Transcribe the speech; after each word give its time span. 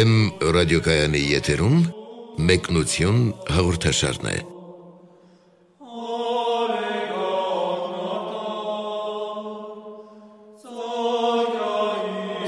Վեմ 0.00 0.12
ռադիոկայանի 0.56 1.20
եթերում 1.28 1.80
մեկնություն 2.48 3.18
հաղորդաշարն 3.52 4.28
է։ 4.30 4.36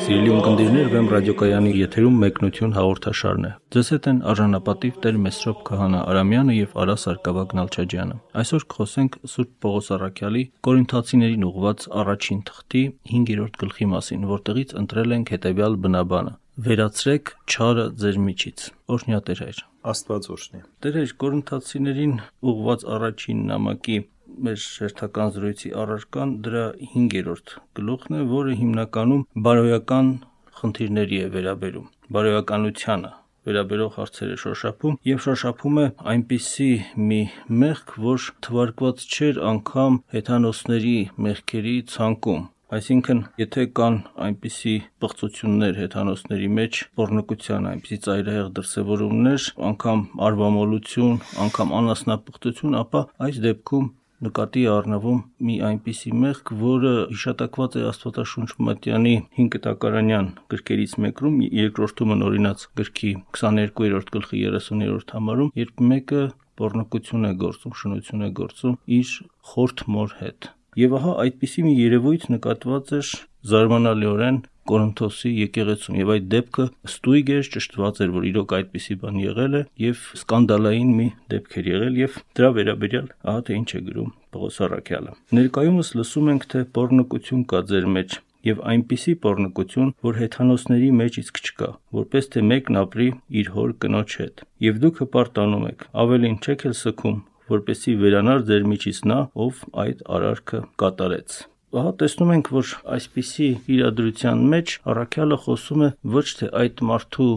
Սիրելի 0.07 0.33
ունկնդիրներ, 0.33 0.89
Վեմ 0.95 1.13
ռադիոկայանի 1.13 1.77
եթերում 1.83 2.19
մեկնություն 2.25 2.75
հաղորդաշարն 2.79 3.45
է։ 3.45 3.55
Ձեզ 3.77 3.93
հետ 3.97 4.09
են 4.13 4.25
արժանապատիվ 4.33 5.01
Տեր 5.05 5.23
Մեսրոպ 5.29 5.65
Քահանա 5.69 6.05
Արամյանը 6.09 6.57
եւ 6.57 6.77
Արա 6.87 6.99
Սարգսակյան 7.05 7.59
Նալչաջյանը։ 7.61 8.21
Այսօր 8.43 8.69
կխոսենք 8.73 9.19
Սուրբ 9.35 9.57
Պողոս 9.67 9.97
Առաքյալի 9.99 10.45
Կորինթացիներին 10.69 11.49
ուղված 11.53 11.91
առաջին 12.01 12.47
թղթի 12.49 12.87
5-րդ 13.13 13.61
գլխի 13.67 13.91
մասին, 13.93 14.31
որտեղից 14.33 14.79
ընտրել 14.83 15.19
ենք 15.21 15.37
հետեւյալ 15.37 15.79
բնաբանը. 15.85 16.39
Վերացրեք 16.63 17.31
չարը 17.51 17.85
ձեր 17.99 18.17
միջից։ 18.23 18.65
Օրհնյա 18.95 19.19
Տեր 19.27 19.41
հայր։ 19.43 19.61
Աստված 19.93 20.27
օրհնի։ 20.35 20.61
Տեր 20.85 20.99
հայր 20.99 21.15
Կորինթացիներին 21.23 22.13
ուղված 22.53 22.85
առաջին 22.97 23.41
նամակի 23.49 23.97
մեր 24.47 24.61
շերթական 24.65 25.33
զրույցի 25.37 25.73
առարկան 25.83 26.37
դրա 26.47 26.63
5-րդ 26.93 27.57
գլուխն 27.81 28.19
է, 28.19 28.23
որը 28.35 28.55
հիմնականում 28.61 29.27
բարոյական 29.49 30.13
խնդիրների 30.61 31.19
է 31.25 31.27
վերաբերում, 31.35 31.91
բարոյականությանը 32.15 33.13
վերաբերող 33.43 33.93
հարցեր 33.99 34.33
է 34.33 34.39
շոշափում 34.47 34.99
եւ 35.11 35.23
շոշափում 35.27 35.83
է 35.83 35.87
այնպիսի 36.15 36.71
մի 37.11 37.23
մեղք, 37.63 37.95
որ 38.07 38.31
թվարկված 38.47 39.07
չէր 39.11 39.43
անգամ 39.51 39.99
հեթանոսների 40.15 40.99
մեղքերի 41.27 41.77
ցանկում։ 41.97 42.45
Այսինքն, 42.73 43.19
եթե 43.37 43.63
կան 43.77 43.97
այնպիսի 44.27 44.71
բղծություններ 45.05 45.81
հեթանոսների 45.81 46.47
մեջ, 46.59 46.79
pornokության 46.97 47.67
այնպիսի 47.69 47.99
ծայրահեղ 48.07 48.47
դրսևորումներ, 48.59 49.49
անգամ 49.69 50.05
արվամոլություն, 50.29 51.19
անգամ 51.45 51.75
անասնապղծություն, 51.79 52.79
ապա 52.81 53.03
այս 53.27 53.41
դեպքում 53.45 53.91
նկատի 54.23 54.63
առնվում 54.77 55.21
մի 55.49 55.59
այնպիսի 55.69 56.15
մեղք, 56.23 56.55
որը 56.63 56.95
հիշատակված 57.13 57.77
է 57.77 57.85
Աստվածաշունչ 57.91 58.49
Մատյանի 58.71 59.15
5 59.43 59.53
կտակարանյան 59.57 60.33
գրքերից 60.55 60.97
մեկում, 61.05 61.39
երկրորդումը 61.59 62.19
նորինած 62.23 62.67
գրքի 62.81 63.13
22-րդ 63.43 64.17
գլխի 64.17 64.43
30-րդ 64.49 65.15
համարում, 65.19 65.53
երբ 65.61 65.85
մեկը 65.93 66.25
pornokություն 66.63 67.29
է 67.35 67.37
գործում, 67.45 67.79
շնություն 67.83 68.27
է 68.31 68.33
գործում 68.41 68.81
իր 69.03 69.15
խորթ 69.53 69.89
մոր 69.93 70.19
հետ։ 70.25 70.53
Եվ 70.81 70.95
ահա 70.97 71.13
այդպիսի 71.27 71.63
մի 71.67 71.73
երևույթ 71.77 72.23
նկատված 72.33 72.93
էր 72.97 73.09
զարմանալիորեն 73.53 74.39
Կորինթոսի 74.71 75.31
եկեղեցում 75.35 75.97
եւ 75.99 76.11
այդ 76.15 76.27
դեպքը 76.33 76.65
ստույգ 76.89 77.31
էր 77.35 77.49
ճշտված 77.57 78.01
էր 78.05 78.13
որ 78.15 78.27
իրոք 78.31 78.55
այդպիսի 78.59 78.97
բան 79.03 79.19
եղել 79.23 79.57
է 79.59 79.63
եւ 79.85 80.05
սկանդալային 80.23 80.93
մի 80.99 81.07
դեպք 81.35 81.57
էր 81.61 81.71
եղել 81.73 81.99
եւ 82.03 82.19
դրա 82.39 82.51
վերաբերյալ 82.59 83.09
ահա 83.33 83.47
թե 83.49 83.57
ինչ 83.59 83.71
է 83.73 83.81
գրում 83.89 84.13
Պողոս 84.33 84.61
Արաքյալը 84.69 85.17
ներկայումս 85.39 85.91
լսում 85.99 86.31
ենք 86.33 86.47
թե 86.55 86.63
pornokություն 86.79 87.43
կա 87.53 87.65
ձեր 87.73 87.89
մեջ 87.99 88.21
եւ 88.43 88.63
այնպիսի 88.73 89.13
pornokություն, 89.23 89.91
որ 90.03 90.17
հեթանոսների 90.19 90.89
մեջ 90.99 91.19
իսկ 91.23 91.41
չկա, 91.43 91.69
որպես 91.99 92.31
թե 92.35 92.43
մեկն 92.49 92.81
ապրի 92.81 93.09
իր 93.43 93.51
հոր 93.57 93.75
կնոջ 93.85 94.17
հետ։ 94.23 94.43
Եվ 94.67 94.81
դուք 94.83 95.03
հպարտանում 95.03 95.69
եք, 95.71 95.85
ավելին 96.03 96.39
չեք 96.43 96.65
էլ 96.71 96.75
սքում, 96.81 97.21
որպեսի 97.51 97.97
վերանար 98.03 98.45
ձեր 98.51 98.69
միջից 98.75 99.01
նա, 99.13 99.23
ով 99.47 99.65
այդ 99.87 100.05
արարքը 100.19 100.67
կատարեց 100.83 101.41
ահա 101.73 101.93
տեսնում 102.03 102.31
ենք, 102.35 102.49
որ 102.53 102.71
այսպիսի 102.95 103.47
իրադրության 103.75 104.41
մեջ 104.53 104.73
առաքյալը 104.93 105.39
խոսում 105.45 105.85
է 105.87 105.89
ոչ 106.17 106.25
թե 106.41 106.49
այդ 106.61 106.83
մարդու 106.91 107.29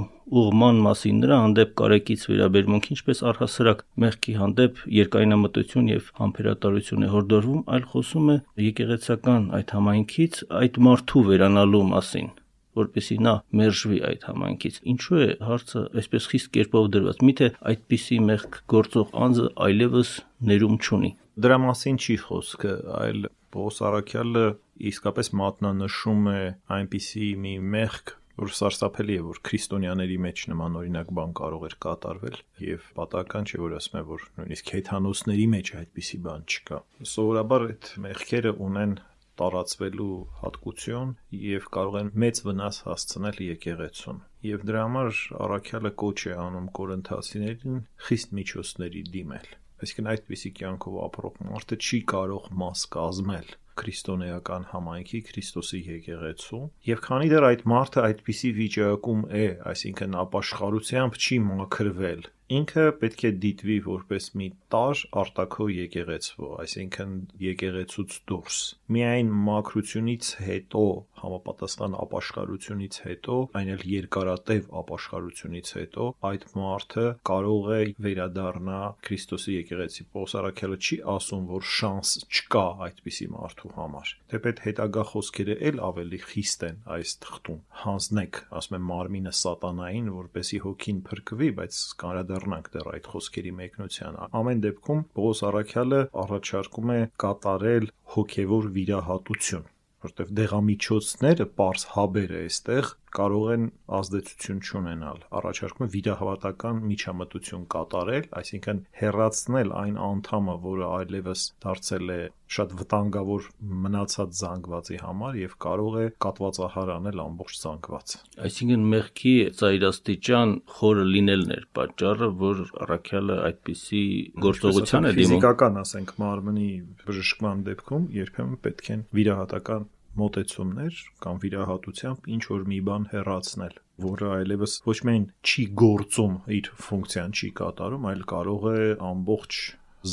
ուղման 0.41 0.81
մասին 0.85 1.19
նրա 1.23 1.37
հանդեպ 1.43 1.73
կարեկից 1.81 2.25
վերաբերմունք, 2.31 2.89
ինչպես 2.95 3.21
առհասարակ 3.31 3.83
մեղքի 4.03 4.33
հանդեպ 4.41 4.81
երկայնամտություն 4.99 5.91
եւ 5.93 6.09
համբերատարություն 6.19 7.05
է 7.05 7.11
հորդորվում, 7.15 7.61
այլ 7.75 7.85
խոսում 7.93 8.31
է 8.33 8.39
եկեղեցական 8.65 9.45
այդ 9.59 9.75
համայնքից 9.77 10.41
այդ 10.65 10.81
մարդու 10.89 11.23
վերանալու 11.29 11.85
մասին 11.95 12.33
որպեսի 12.79 13.17
նա 13.25 13.35
մերժվի 13.59 13.99
այդ 14.09 14.27
համայնքից։ 14.29 14.79
Ինչու 14.95 15.21
է 15.25 15.29
հարցը 15.49 15.83
այսպես 16.01 16.27
խիստ 16.31 16.51
կերպով 16.55 16.89
դրված։ 16.95 17.23
Միթե 17.29 17.49
այդպիսի 17.71 18.19
մեղք 18.29 18.59
գործող 18.75 19.15
անձը 19.25 19.47
այլևս 19.65 20.11
ներում 20.51 20.77
չունի։ 20.85 21.11
Դրա 21.45 21.57
մասին 21.65 21.97
չի 22.05 22.15
խոսքը, 22.25 22.75
այլ 22.99 23.25
Պողոս 23.55 23.81
Արաքյալը 23.87 24.45
իսկապես 24.91 25.31
մատնանշում 25.39 26.29
է 26.31 26.39
այնպիսի 26.75 27.27
մի 27.45 27.53
մեղք, 27.75 28.13
որ 28.35 28.51
սարսափելի 28.51 29.15
է, 29.15 29.21
որ 29.23 29.37
քրիստոնյաների 29.47 30.17
մեջ 30.25 30.41
նման 30.51 30.73
օրինակ 30.81 31.11
բան 31.19 31.35
կարող 31.39 31.61
էր 31.69 31.75
կատարվել 31.85 32.37
եւ 32.65 32.89
պատահական 32.99 33.47
չէ 33.47 33.59
որ 33.63 33.75
ասում 33.77 33.99
է 33.99 34.03
որ 34.09 34.25
նույնիսկ 34.39 34.71
հեթանոսների 34.75 35.45
մեջ 35.55 35.71
այդպիսի 35.79 36.19
բան 36.25 36.43
չկա։ 36.51 36.79
Սովորաբար 37.15 37.67
այդ 37.69 37.91
մեղքերը 38.05 38.53
ունեն 38.67 38.97
տարածվելու 39.41 40.13
հատկություն 40.43 41.11
եւ 41.41 41.67
կարող 41.77 41.99
են 42.01 42.13
մեծ 42.25 42.41
վնաս 42.47 42.81
հասցնել 42.87 43.43
եկեղեցուն։ 43.49 44.23
Եվ 44.53 44.65
դրա 44.71 44.87
համար 44.87 45.21
առաքյալը 45.47 45.93
կոչ 46.05 46.17
է 46.31 46.39
անում 46.45 46.71
կորինթացիներին 46.79 47.85
խիստ 48.07 48.35
միջոցների 48.39 49.05
դիմել 49.17 49.53
Այսինքն 49.83 50.07
այդպիսի 50.11 50.49
կյանքով 50.57 50.97
ապրող 51.05 51.39
մարդը 51.45 51.77
չի 51.85 51.97
կարող 52.11 52.45
մաս 52.61 52.83
կազմել 52.95 53.49
քրիստոնեական 53.81 54.67
համայնքի 54.71 55.21
Քրիստոսի 55.31 55.81
եկեղեցու 55.89 56.61
եւ 56.91 57.03
քանի 57.07 57.33
դեռ 57.33 57.47
այդ 57.49 57.65
մարդը 57.73 58.05
այդպիսի 58.09 58.53
վիճակում 58.61 59.27
է, 59.41 59.45
այսինքն 59.73 60.17
ապաշխարությամբ 60.25 61.21
չի 61.25 61.41
մաքրվել 61.49 62.29
ինքը 62.53 62.83
պետք 63.01 63.21
է 63.25 63.29
դիտվի 63.41 63.75
որպես 63.85 64.25
մի 64.37 64.47
տար 64.73 64.99
արտակո 65.21 65.65
եկեղեցու, 65.75 66.49
այսինքն 66.61 67.13
եկեղեցուց 67.41 68.17
դուրս։ 68.29 68.57
Միայն 68.95 69.31
մաքրությունից 69.47 70.29
հետո, 70.45 70.83
համապատասխան 71.21 71.97
ապաշխարությունից 72.03 72.99
հետո, 73.05 73.37
այն 73.61 73.71
էլ 73.75 73.85
երկարատև 73.95 74.69
ապաշխարությունից 74.81 75.73
հետո, 75.79 76.09
այդ 76.29 76.45
մարդը 76.61 77.07
կարող 77.31 77.71
է 77.79 77.81
վերադառնա 78.05 78.81
Քրիստոսի 79.09 79.57
եկեղեցի։ 79.57 80.07
Պողոսարաքյալը 80.13 80.79
չի 80.85 80.99
ասում, 81.15 81.49
որ 81.55 81.67
շանս 81.79 82.13
չկա 82.29 82.65
այդպիսի 82.85 83.29
մարդու 83.65 83.81
համար։ 83.81 84.09
Թեպետ 84.31 84.59
հետագա 84.65 85.03
խոսքերը 85.11 85.55
էլ 85.69 85.79
ավելի 85.85 86.19
խիստ 86.25 86.65
են 86.69 86.77
այս 86.95 87.11
թղթում։ 87.25 87.59
Հանձնեք, 87.85 88.41
ասում 88.59 88.75
եմ, 88.77 88.85
մարմինը 88.91 89.33
սատանային, 89.41 90.09
որպեսի 90.15 90.59
հոգին 90.65 90.99
փրկվի, 91.09 91.49
բայց 91.59 91.79
կանրադառնա 92.05 92.45
կանդրադառնանք 92.45 92.67
դեռ 92.75 92.87
այդ 92.95 93.07
խոսքերի 93.11 93.51
մեկնությանը։ 93.59 94.27
Ամեն 94.39 94.61
դեպքում 94.65 95.01
Պողոս 95.15 95.41
Արաքյալը 95.49 96.01
առաջարկում 96.25 96.91
է 96.95 96.99
կատարել 97.25 97.87
հոգևոր 98.15 98.67
վիրահատություն, 98.75 99.65
որտեղ 100.05 100.33
դեղամիջոցները, 100.39 101.47
པարս 101.55 101.85
հաբերը 101.95 102.41
այստեղ 102.45 102.91
կարող 103.15 103.45
են 103.55 103.67
ազդեցություն 103.99 104.61
չունենալ։ 104.65 105.19
Առաջարկում 105.39 105.85
է 105.85 105.89
վիրահավատական 105.95 106.81
միջամտություն 106.89 107.67
կատարել, 107.75 108.29
այսինքն 108.41 108.81
հերացնել 109.01 109.75
այն 109.85 109.99
անդամը, 110.09 110.55
որը 110.65 110.89
այլևս 110.95 111.45
դարձել 111.65 112.15
է 112.15 112.19
շատ 112.55 112.73
վտանգավոր 112.79 113.45
մնացած 113.85 114.35
զանգվածի 114.39 114.97
համար 115.01 115.37
եւ 115.39 115.53
կարող 115.65 115.95
է 116.01 116.05
կատվածահար 116.25 116.91
անել 116.95 117.21
ամբողջ 117.23 117.55
զանգվածը։ 117.63 118.19
Այսինքն 118.45 118.85
մեղքի 118.91 119.33
ծայրաստիճան 119.61 120.53
խորը 120.75 121.05
լինելն 121.15 121.55
էր 121.55 121.65
պատճառը, 121.79 122.29
որ 122.45 122.61
առաքյալը 122.85 123.39
այդպիսի 123.49 124.03
գործողության 124.45 125.09
է 125.09 125.15
դիմում։ 125.15 125.33
Ֆիզիկական, 125.33 125.81
ասենք, 125.81 126.15
մարմնի 126.21 126.69
բժշկման 127.05 127.65
դեպքում 127.71 128.07
երբեմն 128.21 128.61
պետք 128.65 128.93
են 128.95 129.05
վիրահատական 129.19 129.89
մոտեցումներ 130.21 130.99
կամ 131.25 131.39
վիրահատությամբ 131.43 132.29
ինչ 132.35 132.43
որ 132.51 132.65
մի 132.71 132.79
բան 132.89 133.07
հեռացնել, 133.13 133.77
որը 134.05 134.31
այլևս 134.39 134.75
ոչ 134.89 134.97
միայն 135.09 135.25
չի 135.51 135.65
գործում, 135.83 136.35
իր 136.57 136.71
ֆունկցիան 136.87 137.35
չի 137.39 137.49
կատարում, 137.61 138.09
այլ 138.11 138.25
կարող 138.33 138.67
է 138.71 138.89
ամբողջ 139.11 139.61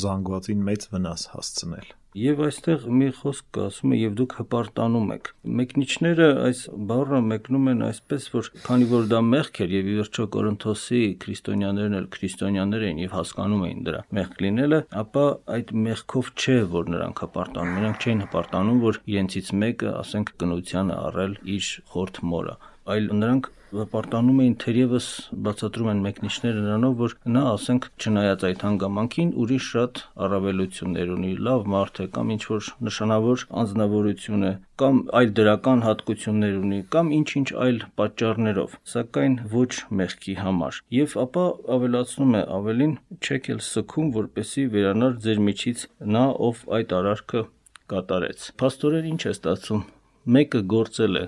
զանգվածին 0.03 0.65
մեծ 0.69 0.87
վնաս 0.93 1.27
հասցնել։ 1.33 1.93
Եվ 2.13 2.41
այստեղ 2.45 2.83
մի 2.93 3.05
խոսք 3.17 3.57
ասում 3.63 3.93
է 3.95 3.97
եւ 3.97 4.11
դուք 4.19 4.33
հպարտանում 4.37 5.07
եք։ 5.15 5.29
Մեկնիչները 5.59 6.27
այս 6.43 6.59
բառը 6.91 7.21
մեկնում 7.29 7.71
են 7.71 7.81
այսպես, 7.87 8.27
որ 8.35 8.49
քանի 8.67 8.89
որ 8.91 9.07
դա 9.13 9.21
մեղք 9.29 9.61
էր 9.65 9.73
եւ 9.73 9.89
ի 9.89 9.95
վերջո 9.99 10.27
Կորինթոսի 10.35 11.01
քրիստոնյաներն 11.23 11.97
էլ 11.99 12.05
քրիստոնյաներ 12.13 12.85
էին 12.89 13.01
եւ 13.01 13.15
հասկանում 13.17 13.65
էին 13.69 13.81
դրա 13.89 14.03
մեղք 14.19 14.45
լինելը, 14.45 14.79
ապա 15.01 15.25
այդ 15.57 15.73
մեղքով 15.89 16.31
չէ, 16.37 16.59
որ 16.77 16.93
նրանք 16.93 17.25
հպարտանում։ 17.25 17.81
Նրանք 17.81 18.05
չէին 18.05 18.23
հպարտանում, 18.27 18.79
որ 18.85 19.01
իրենցից 19.13 19.51
մեկը, 19.63 19.91
ասենք, 20.03 20.33
կնությանը 20.43 21.01
առել 21.09 21.35
իր 21.57 21.73
խորթ 21.93 22.23
մորը, 22.29 22.57
այլ 22.93 23.11
նրանք 23.23 23.51
հպարտանում 23.73 24.39
էին 24.43 24.55
թերևս 24.63 25.07
բացատրում 25.45 25.89
են 25.93 26.01
մեկնիշները 26.05 26.61
նրանով, 26.63 26.93
որ 26.99 27.15
նա, 27.35 27.43
ասենք, 27.53 27.87
չնայած 28.03 28.45
այդ 28.49 28.63
հանգամանքին, 28.65 29.31
ուրիշ 29.43 29.69
շատ 29.73 30.01
առավելություններ 30.27 31.13
ունի, 31.15 31.31
լավ 31.47 31.65
մարդ 31.73 32.01
է 32.03 32.07
կամ 32.17 32.33
ինչ 32.35 32.43
որ 32.53 32.69
նշանավոր 32.87 33.45
անznավորություն 33.63 34.47
է, 34.49 34.53
կամ 34.83 35.01
այլ 35.19 35.33
դրական 35.39 35.83
հատկություններ 35.87 36.55
ունի, 36.61 36.79
կամ 36.93 37.11
ինչ-ինչ 37.17 37.47
այլ 37.65 37.83
պատճառներով, 37.99 38.77
սակայն 38.93 39.35
ոչ 39.53 39.71
մեղքի 40.01 40.35
համար։ 40.43 40.81
Եվ 40.97 41.17
ապա 41.23 41.45
ավելացնում 41.77 42.33
է 42.39 42.43
ավելին, 42.57 42.97
չեք 43.23 43.51
էլ 43.53 43.61
սքում, 43.73 44.09
որպեսի 44.17 44.65
վերանար 44.77 45.21
ձեր 45.27 45.45
միջից 45.49 45.85
նա, 46.17 46.25
ով 46.49 46.65
այդ 46.79 46.97
արարքը 47.03 47.45
կատարեց։ 47.93 48.49
Փաստորեն 48.63 49.13
ինչ 49.13 49.21
է 49.23 49.31
ստացվում։ 49.37 49.87
Մեկը 50.33 50.61
գործել 50.73 51.17
է 51.19 51.25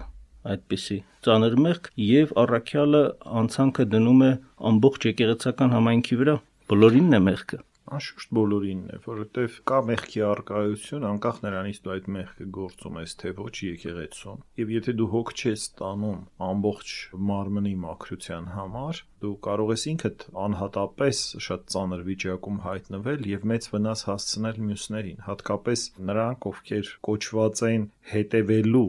այդպիսի 0.53 0.99
ծանր 1.27 1.55
մեղք 1.67 1.93
եւ 2.05 2.35
առաքյալը 2.45 3.05
անցանքը 3.43 3.87
դնում 3.95 4.25
է 4.25 4.33
ամբողջ 4.71 5.07
եկեղեցական 5.11 5.79
համայնքի 5.79 6.19
վրա 6.23 6.35
բոլորինն 6.73 7.19
է 7.19 7.23
մեղքը 7.29 7.63
Անշուշտ 7.95 8.31
բոլորինն 8.33 8.85
է, 8.95 8.97
որովհետև 9.05 9.57
կա 9.69 9.79
մեղքի 9.87 10.21
արկայություն, 10.27 11.03
անկախ 11.09 11.41
նրանից 11.43 11.81
դու 11.85 11.91
այդ 11.95 12.07
մեղքը 12.15 12.47
գործում 12.55 12.97
ես 13.01 13.13
թե 13.21 13.33
ոչ 13.39 13.51
եկեղեցում։ 13.65 14.39
Եվ 14.61 14.71
եթե 14.75 14.95
դու 15.01 15.07
հոգ 15.11 15.33
չես 15.35 15.65
տանում 15.81 16.23
ամբողջ 16.47 16.95
մարմնի 17.29 17.75
մաքրության 17.85 18.49
համար, 18.55 19.03
դու 19.25 19.35
կարող 19.49 19.73
ես 19.75 19.85
ինքդ 19.93 20.27
անհատապես 20.47 21.23
շատ 21.45 21.69
ծանր 21.75 22.03
վիճակում 22.09 22.59
հայտնվել 22.65 23.31
եւ 23.35 23.49
մեծ 23.53 23.71
վնաս 23.75 24.05
հասցնել 24.09 24.61
մյուսներին, 24.65 25.23
հատկապես 25.29 25.87
նրանք, 26.09 26.51
ովքեր 26.55 26.93
կոչված 27.05 27.65
են 27.69 27.89
հետևելու 28.15 28.87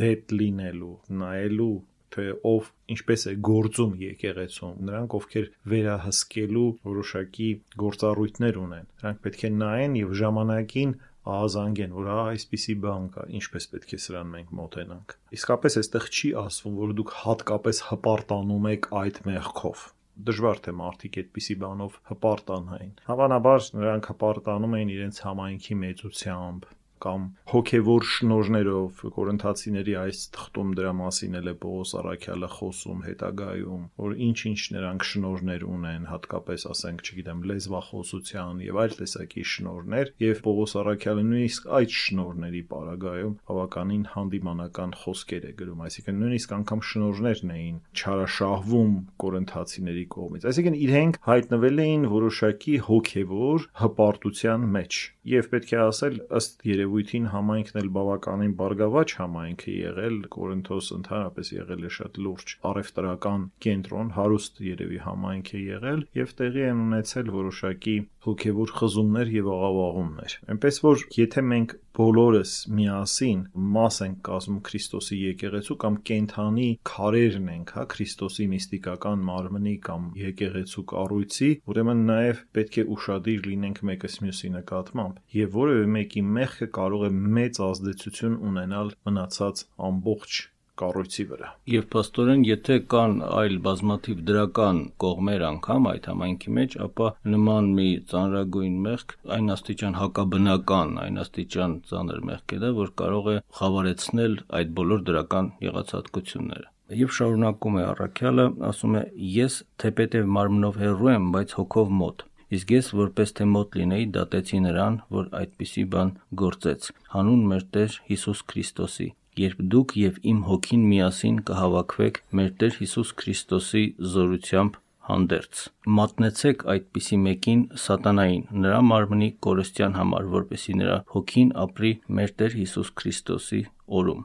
դետ 0.00 0.34
լինելու, 0.40 0.94
նայելու 1.22 1.74
թե 2.14 2.26
ով 2.46 2.68
ինչպես 2.94 3.24
է 3.30 3.32
գործում 3.48 3.94
եկեղեցում 4.04 4.74
նրանք 4.88 5.16
ովքեր 5.18 5.48
վերահսկելու 5.72 6.68
որոշակի 6.90 7.48
գործառույթներ 7.82 8.60
ունեն 8.64 8.86
նրանք 8.90 9.24
պետք 9.24 9.42
է 9.48 9.50
նայեն 9.64 9.98
եւ 10.00 10.14
ժամանակին 10.20 10.94
ահազանգեն, 11.24 11.92
որ 11.96 12.08
հա 12.12 12.22
այսպիսի 12.34 12.74
բան 12.84 13.04
կա, 13.14 13.22
ինչպես 13.38 13.66
պետք 13.74 13.92
է 13.96 13.98
սրան 14.04 14.32
մենք 14.34 14.50
մոտենանք։ 14.60 15.14
Իսկապես 15.38 15.76
այստեղ 15.80 16.08
չի 16.14 16.30
ասվում, 16.44 16.74
որ 16.84 16.94
դուք 17.00 17.12
հատկապես 17.24 17.80
հպարտանում 17.88 18.68
եք 18.74 18.88
այդ 19.00 19.20
մեղքով 19.30 19.84
դժվար 20.28 20.60
թե 20.64 20.72
մարդիկ 20.78 21.16
այդպիսի 21.24 21.54
բանով 21.64 21.94
հպարտանային։ 22.10 22.92
Հավանաբար 23.08 23.64
նրանք 23.80 24.08
հպարտանում 24.12 24.76
էին 24.78 24.92
իրենց 24.94 25.16
համայնքի 25.24 25.78
մեծությամբ, 25.80 26.68
կամ 27.04 27.24
հոգևոր 27.52 28.06
շնորներով 28.14 29.02
կորինթացիների 29.14 29.94
այս 30.00 30.20
թղթում 30.34 30.70
դրա 30.78 30.92
մասին 31.00 31.38
էլ 31.40 31.50
է 31.50 31.54
Պողոս 31.64 31.90
Արաքյալը 32.00 32.48
խոսում 32.54 33.00
հետագայում 33.04 33.82
որ 34.04 34.14
ինչ-ինչ 34.26 34.60
նրանք 34.74 35.06
շնորներ 35.10 35.64
ունեն 35.68 36.06
հատկապես 36.10 36.66
ասենք 36.74 37.04
չգիտեմ 37.04 37.42
լեզվախոսության 37.50 38.62
եւ 38.64 38.80
այլ 38.84 38.96
տեսակի 39.00 39.44
շնորներ 39.54 40.12
եւ 40.24 40.42
Պողոս 40.44 40.76
Արաքյալը 40.84 41.24
նույնիսկ 41.28 41.68
այդ 41.78 41.96
շնորների 42.04 42.62
պարագայում 42.72 43.34
բավականին 43.50 44.04
հանդիմանական 44.14 44.96
խոսքեր 45.04 45.44
է 45.44 45.52
գրում 45.60 45.84
այսինքն 45.84 46.20
նույնիսկ 46.24 46.54
անգամ 46.58 46.84
շնորներն 46.90 47.54
էին 47.54 47.76
չարաշահվում 47.94 48.94
կորինթացիների 49.24 50.04
կողմից 50.14 50.48
այսինքն 50.54 50.78
իրենք 50.84 51.20
հայտնվել 51.28 51.84
էին 51.84 52.08
որոշակի 52.14 52.76
հոգևոր 52.88 53.68
հպարտության 53.84 54.68
մեջ 54.74 55.00
եւ 55.34 55.46
պետք 55.54 55.70
է 55.74 55.78
ասել 55.84 56.16
ըստ 56.38 56.66
երևույթին 56.68 56.93
երևույթին 56.94 57.24
համայնքն 57.32 57.78
էլ 57.80 57.88
բավականին 57.94 58.52
բարգավաճ 58.58 59.12
համայնք 59.18 59.62
է 59.66 59.72
եղել, 59.74 60.18
Կորինթոս 60.34 60.90
ընդհանրապես 60.94 61.50
եղել 61.54 61.82
է 61.82 61.90
շատ 61.96 62.20
լուրջ 62.26 62.52
առևտրական 62.70 63.46
կենտրոն, 63.66 64.12
հարուստ 64.14 64.62
երևի 64.68 65.00
համայնք 65.06 65.50
է 65.58 65.62
եղել 65.74 66.04
եւ 66.20 66.34
տեղի 66.38 66.64
են 66.70 66.84
ունեցել 66.84 67.32
որոշակի 67.34 67.96
հոգևոր 68.28 68.74
խզումներ 68.78 69.34
եւ 69.34 69.50
աղավաղումներ։ 69.58 70.38
Այնպես 70.54 70.80
որ 70.86 71.04
եթե 71.18 71.44
մենք 71.50 71.76
բոլորս 71.94 72.52
միասին 72.74 73.42
մաս 73.74 73.98
ենք 74.04 74.16
կազմում 74.28 74.60
Քրիստոսի 74.68 75.18
եկեղեցու 75.20 75.76
կամ 75.84 75.98
կենթանի 76.10 76.68
քարերն 76.90 77.50
ենք, 77.54 77.74
հա, 77.76 77.84
Քրիստոսի 77.94 78.46
միստիկական 78.54 79.22
մարմնի 79.28 79.74
կամ 79.88 80.08
եկեղեցու 80.22 80.84
կառույցի, 80.94 81.50
ուրեմն 81.70 82.02
նաև 82.10 82.40
պետք 82.58 82.80
է 82.82 82.86
ուշադիր 82.96 83.46
լինենք 83.50 83.84
մեկս 83.90 84.18
մյուսի 84.24 84.50
նկատմամբ 84.56 85.22
եւ 85.38 85.54
որևէ 85.60 85.86
մեկի 85.98 86.24
մեղքը 86.40 86.68
կարող 86.80 87.06
է 87.06 87.12
մեծ 87.38 87.62
ազդեցություն 87.68 88.40
ունենալ 88.50 88.92
մնացած 89.06 89.64
ամբողջ 89.90 90.42
կառույցի 90.80 91.24
վրա։ 91.30 91.48
Եվ 91.72 91.96
աստորեն, 92.00 92.42
եթե 92.48 92.76
կան 92.94 93.14
այլ 93.40 93.56
բազմաթիվ 93.66 94.22
դրական 94.30 94.80
կողմեր 95.04 95.44
անգամ 95.48 95.88
այդ 95.92 96.08
համայնքի 96.10 96.54
մեջ, 96.58 96.76
ապա 96.86 97.08
նման 97.34 97.70
մի 97.78 97.88
ծանրագույն 98.10 98.76
մեղք 98.88 99.16
այն 99.38 99.54
աստիճան 99.54 99.96
հակաբնական, 100.00 100.94
այն 101.04 101.22
աստիճան 101.24 101.78
ծանր 101.90 102.20
մեղք 102.30 102.54
է 102.58 102.60
դա, 102.64 102.74
որ 102.82 102.92
կարող 103.04 103.32
է 103.34 103.38
խավարեցնել 103.60 104.38
այդ 104.60 104.76
բոլոր 104.82 105.08
դրական 105.08 105.50
եղածատկությունները։ 105.68 106.70
Եվ 107.00 107.12
շարունակում 107.16 107.76
է 107.80 107.84
առաքյալը, 107.94 108.44
ասում 108.68 108.96
է. 108.98 109.02
Ես 109.34 109.54
թեպետև 109.80 110.30
մարմնով 110.36 110.80
հեռու 110.84 111.12
եմ, 111.14 111.28
բայց 111.34 111.54
հոգով 111.58 111.98
մոտ 112.04 112.24
իսկ 112.54 112.72
ես 112.74 112.88
որպես 112.94 113.32
թե 113.38 113.44
մոտ 113.50 113.76
լինեի 113.80 114.04
դատեցի 114.14 114.58
նրան, 114.66 114.98
որ 115.16 115.30
այդպիսի 115.40 115.84
բան 115.94 116.10
գործեց։ 116.42 116.88
Հանուն 117.14 117.44
մեր 117.50 117.64
Տեր 117.74 117.96
Հիսուս 118.10 118.42
Քրիստոսի, 118.52 119.08
երբ 119.42 119.62
դուք 119.74 119.94
եւ 120.00 120.18
իմ 120.32 120.40
հոգին 120.48 120.82
միասին 120.90 121.38
կհավաքվեք 121.50 122.20
մեր 122.38 122.50
Տեր 122.62 122.76
Հիսուս 122.80 123.14
Քրիստոսի 123.22 123.84
զորությամբ 124.14 124.78
հանդերձ։ 125.08 125.64
Մատնեցեք 125.98 126.62
այդպիսի 126.74 127.18
մեկին 127.24 127.64
սատանային 127.86 128.44
նրա 128.64 128.78
մարմնի 128.90 129.30
կորստյան 129.46 129.98
համար, 130.00 130.30
որպեսի 130.36 130.78
նրա 130.80 131.00
հոգին 131.16 131.50
ապրի 131.64 131.96
մեր 132.20 132.38
Տեր 132.40 132.56
Հիսուս 132.60 132.94
Քրիստոսի 133.00 133.60
օրում 134.00 134.22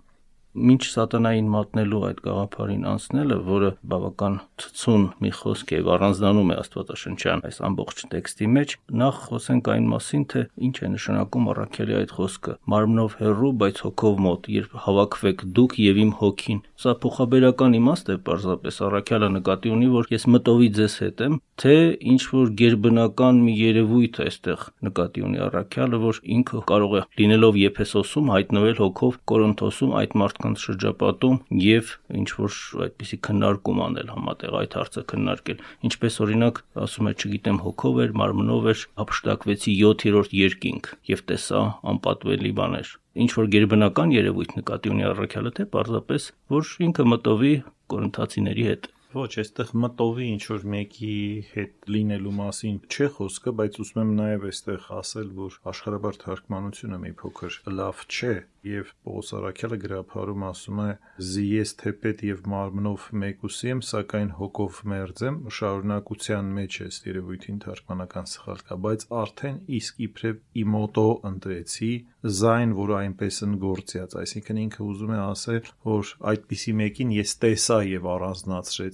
մինչ 0.60 0.82
սատանային 0.90 1.48
մատնելու 1.54 2.00
այդ 2.10 2.20
գաղափարին 2.26 2.84
անցնելը, 2.90 3.38
որը 3.50 3.70
բավական 3.92 4.36
ցցուն 4.60 5.06
մի 5.24 5.32
խոսք 5.40 5.74
է, 5.76 5.80
առանձնանում 5.96 6.52
է 6.54 6.58
Աստվածաշնչյան 6.60 7.44
այս 7.50 7.60
ամբողջ 7.70 8.04
տեքստի 8.14 8.50
մեջ, 8.56 8.76
նախ 9.00 9.20
խոսենք 9.30 9.70
այն 9.74 9.88
մասին, 9.94 10.24
թե 10.34 10.44
ինչ 10.70 10.76
է 10.80 10.90
նշանակում 10.96 11.50
առաքելի 11.54 11.98
այդ 12.00 12.14
խոսքը. 12.20 12.56
մարմնով 12.74 13.16
հեռու, 13.20 13.52
բայց 13.60 13.82
հոգով 13.86 14.20
մոտ, 14.26 14.50
երբ 14.60 14.76
հավաքվեք 14.90 15.46
դուք 15.60 15.78
եւ 15.80 16.02
իմ 16.04 16.12
հոգին։ 16.20 16.60
Սա 16.80 16.94
փոխաբերական 17.04 17.78
իմաստ 17.80 18.10
է 18.10 18.18
պարզապես 18.30 18.82
առաքյալը 18.90 19.30
նկատի 19.40 19.74
ունի, 19.76 19.90
որ 19.96 20.12
ես 20.14 20.28
մտովի 20.34 20.70
ձեզ 20.80 20.96
հետ 21.04 21.24
եմ, 21.30 21.40
թե 21.60 21.76
ինչ 22.14 22.22
որ 22.34 22.52
ģերբնական 22.60 23.42
մի 23.44 23.54
երևույթ 23.60 24.20
այստեղ 24.26 24.62
նկատի 24.88 25.26
ունի 25.30 25.42
առաքյալը, 25.50 26.00
որ 26.04 26.22
ինքը 26.40 26.62
կարող 26.70 26.96
է 27.00 27.02
լինելով 27.20 27.60
Եփեսոսում 27.60 28.32
հայտնվել 28.36 28.78
հոգով 28.80 29.18
Կորինթոսում 29.30 29.96
այդ 30.00 30.16
մարդ 30.20 30.40
մարդկանց 30.50 30.62
շրջապատում 30.66 31.36
եւ 31.62 31.90
ինչ 32.18 32.30
որ 32.40 32.54
այդպիսի 32.86 33.18
քննարկում 33.26 33.82
անել 33.86 34.10
համատեղ 34.14 34.56
այդ 34.60 34.78
հարցը 34.80 35.04
քննարկել 35.12 35.62
ինչպես 35.90 36.18
օրինակ 36.26 36.62
ասում 36.86 37.10
է 37.10 37.14
չգիտեմ 37.20 37.60
հոգով 37.66 38.00
էր 38.06 38.14
մարմնով 38.22 38.70
էր 38.74 38.84
ապշտակվեցի 39.06 39.74
7-րդ 39.80 40.36
երկինք 40.40 40.92
եւ 41.14 41.24
տեսա 41.30 41.62
անպատվելի 41.94 42.54
բաներ 42.60 42.94
ինչ 43.20 43.32
որ 43.38 43.52
ģերբնական 43.54 44.16
երևույթ 44.18 44.56
նկատի 44.60 44.94
ունի 44.96 45.10
առաքյալը 45.10 45.52
թե 45.60 45.68
պարզապես 45.76 46.30
որ 46.56 46.74
ինքը 46.90 47.10
մտովի 47.14 47.54
կորինթացիների 47.94 48.66
հետ 48.70 48.94
Ոչ, 49.10 49.30
այստեղ 49.42 49.70
մտովի 49.82 50.26
ինչ 50.32 50.42
որ 50.52 50.66
մեկի 50.70 51.14
հետ 51.54 51.88
լինելու 51.96 52.34
մասին 52.40 52.76
չէ 52.94 53.08
խոսքը, 53.16 53.54
բայց 53.62 53.80
ուզում 53.84 54.02
եմ 54.04 54.12
նաև 54.20 54.46
այստեղ 54.50 54.86
ասել, 55.00 55.32
որ 55.40 55.56
աշխարհաբար 55.72 56.20
թարգմանությունը 56.26 57.00
մի 57.06 57.14
փոքր 57.24 57.58
լավ 57.80 58.04
չէ, 58.06 58.36
եւ 58.68 58.90
Պողոս 59.08 59.30
Արաքյալը 59.38 59.78
գրափարում 59.84 60.44
ասում 60.50 60.80
է 60.84 60.88
զիես 61.30 61.72
թեպետ 61.80 62.24
եւ 62.28 62.42
մարմնով 62.52 63.06
մեկուսի 63.22 63.70
եմ 63.72 63.82
սակայն 63.90 64.32
հոգով 64.40 64.80
մերձ 64.92 65.24
եմ 65.30 65.38
շարունակության 65.58 66.50
մեջ 66.58 66.80
է 66.84 66.88
երևույթին 67.10 67.62
թարգմանական 67.64 68.30
սխալ 68.34 68.64
կա 68.70 68.78
բայց 68.86 69.06
արդեն 69.22 69.60
իսկ 69.80 70.04
իբրև 70.10 70.42
իմոտո 70.64 71.08
ընտրեցի 71.30 71.92
զայն 72.40 72.76
որ 72.80 72.94
այնպես 73.00 73.40
ընգործյաց 73.48 74.16
այսինքն 74.20 74.62
ինքը 74.66 74.88
ուզում 74.90 75.14
է 75.16 75.20
ասել 75.24 75.72
որ 75.88 76.14
այդպիսի 76.34 76.74
մեկին 76.84 77.14
ես 77.16 77.36
տեսա 77.46 77.80
եւ 77.90 78.10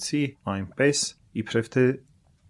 առանձնացրեցի 0.06 0.24
այնպես 0.54 1.00
իբրև 1.42 1.70
թե 1.74 1.84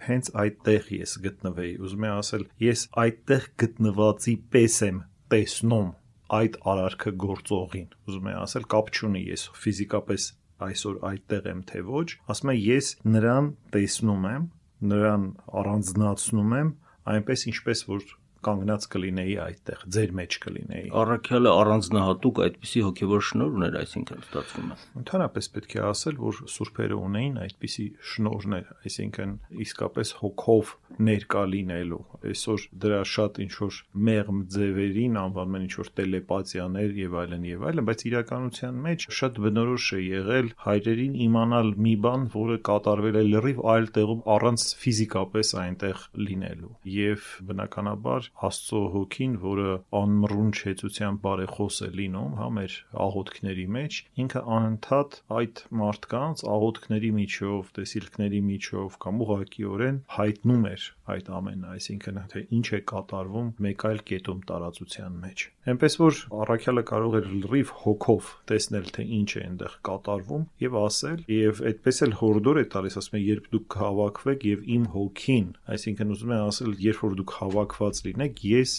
հենց 0.05 0.29
այդտեղ 0.41 0.88
ես 0.95 1.12
գտնվեի 1.25 1.74
ուզում 1.85 2.05
եմ 2.05 2.15
ասել 2.15 2.43
ես 2.65 2.81
այդտեղ 3.03 3.45
գտնվածի 3.62 4.33
պես 4.55 4.75
եմ 4.88 4.97
տեսնում 5.33 5.88
այդ 6.35 6.57
արարքը 6.74 7.13
գործողին։ 7.24 7.88
Ուզում 8.09 8.29
եմ 8.31 8.39
ասել, 8.43 8.67
կապ 8.75 8.91
չունի 8.95 9.21
ես 9.29 9.45
ֆիզիկապես 9.62 10.27
այսօր 10.65 11.00
այդտեղ 11.09 11.50
եմ 11.53 11.62
թե 11.71 11.81
ոչ, 11.95 12.07
ասում 12.35 12.51
եմ 12.55 12.62
ես 12.65 12.91
նրան 13.15 13.50
տեսնում 13.75 14.27
եմ, 14.35 14.45
նրան 14.91 15.25
առանձնացնում 15.62 16.55
եմ, 16.59 16.71
այնպես 17.15 17.47
ինչպես 17.55 17.85
որ 17.95 18.05
կանգնած 18.46 18.88
կլինեի 18.96 19.36
այդտեղ, 19.46 19.86
ձեր 19.96 20.16
մեջ 20.20 20.38
կլինեի։ 20.46 20.90
Առաքյալը 21.02 21.54
առանձնահատուկ 21.56 22.42
այդպիսի 22.46 22.84
հոգևոր 22.86 23.25
շնոր 23.30 23.56
ուներ, 23.56 23.78
այսինքն 23.82 24.24
ստացվում 24.25 24.70
է։ 24.75 24.78
Ընդհանրապես 25.02 25.50
պետք 25.56 25.75
է 25.75 25.82
ասել, 25.86 26.20
որ 26.25 26.42
սուրբերը 26.56 27.00
ունեին 27.06 27.40
այդպիսի 27.46 27.86
շնորհներ, 28.16 28.70
այսինքն 28.86 29.36
իսկապես 29.66 30.14
հոգով 30.22 30.74
ներկա 31.06 31.44
լինելու։ 31.56 32.02
Այսօր 32.25 32.66
դրա 32.86 33.00
շատ 33.16 33.40
ինչ 33.46 33.54
որ 33.66 33.80
մեղմ 34.06 34.40
ձևերին 34.56 35.18
անվանում 35.22 35.56
են 35.56 35.66
ինչ 35.66 35.74
որ 35.80 35.90
տելեպաթիաներ 36.00 36.96
եւ 37.02 37.18
այլն 37.22 37.48
եւ 37.50 37.66
այլն, 37.70 37.88
բայց 37.90 38.04
իրականության 38.10 38.80
մեջ 38.86 39.08
շատ 39.20 39.40
բնորոշ 39.46 39.88
է 39.96 40.00
եղել 40.06 40.50
հայրերին 40.66 41.16
իմանալ 41.25 41.72
մի 41.86 41.96
բան, 42.06 42.25
որը 42.36 42.58
կատարվել 42.70 43.20
է 43.20 43.24
լրիվ 43.25 43.62
այլ 43.75 43.90
տեղում 43.96 44.24
առանց 44.36 44.66
ֆիզիկապես 44.86 45.54
այնտեղ 45.66 46.06
լինելու։ 46.25 46.74
Եվ 46.96 47.30
բնականաբար 47.50 48.30
Աստծո 48.44 48.82
հոգին, 48.96 49.36
որը 49.46 49.70
անմռուն 50.00 50.51
չեցության 50.60 51.20
բարեխոս 51.24 51.77
է 51.86 51.89
լինում, 52.00 52.34
հա 52.39 52.50
մեր 52.58 52.75
աղոթքների 53.06 53.65
մեջ, 53.75 54.00
ինքը 54.25 54.42
անընդհատ 54.58 55.18
այդ 55.39 55.63
մարդկանց 55.82 56.44
աղոթքների 56.56 57.12
միջով, 57.20 57.72
տեսիլքների 57.80 58.42
միջով 58.50 59.00
կամ 59.06 59.24
ուղղակիորեն 59.25 60.01
հայտնում 60.20 60.70
էր 60.75 60.89
այդ 61.15 61.27
ամենը, 61.38 61.68
այսինքն 61.75 62.20
թե 62.32 62.42
ինչ 62.58 62.68
է 62.75 62.80
կատարվում 62.89 63.50
մեկ 63.65 63.84
այլ 63.89 64.00
կետում 64.10 64.39
տարածության 64.50 65.18
մեջ։ 65.25 65.44
Էնպես 65.65 65.96
որ 66.01 66.18
առաքյալը 66.46 66.84
կարող 66.89 67.18
էր 67.20 67.27
լրիվ 67.46 67.74
հոգով 67.82 68.32
տեսնել 68.50 68.89
թե 68.96 69.06
ինչ 69.15 69.30
է 69.36 69.44
այնտեղ 69.46 69.75
կատարվում 69.89 70.44
եւ 70.65 70.77
ասել 70.82 71.24
եւ 71.36 71.62
այդպես 71.70 72.01
էլ 72.06 72.15
հորդոր 72.22 72.60
է 72.62 72.65
տալիս 72.75 72.98
ասում 73.01 73.18
է 73.18 73.22
երբ 73.25 73.50
դուք 73.56 73.65
կհավաքվեք 73.75 74.46
եւ 74.50 74.65
իմ 74.75 74.86
հոգին, 74.96 75.48
այսինքն 75.75 76.13
ուզում 76.15 76.34
է 76.36 76.39
ասել 76.46 76.75
երբ 76.86 77.01
որ 77.06 77.15
դուք 77.22 77.36
հավաքված 77.36 78.01
լինեք, 78.06 78.25
ես 78.55 78.77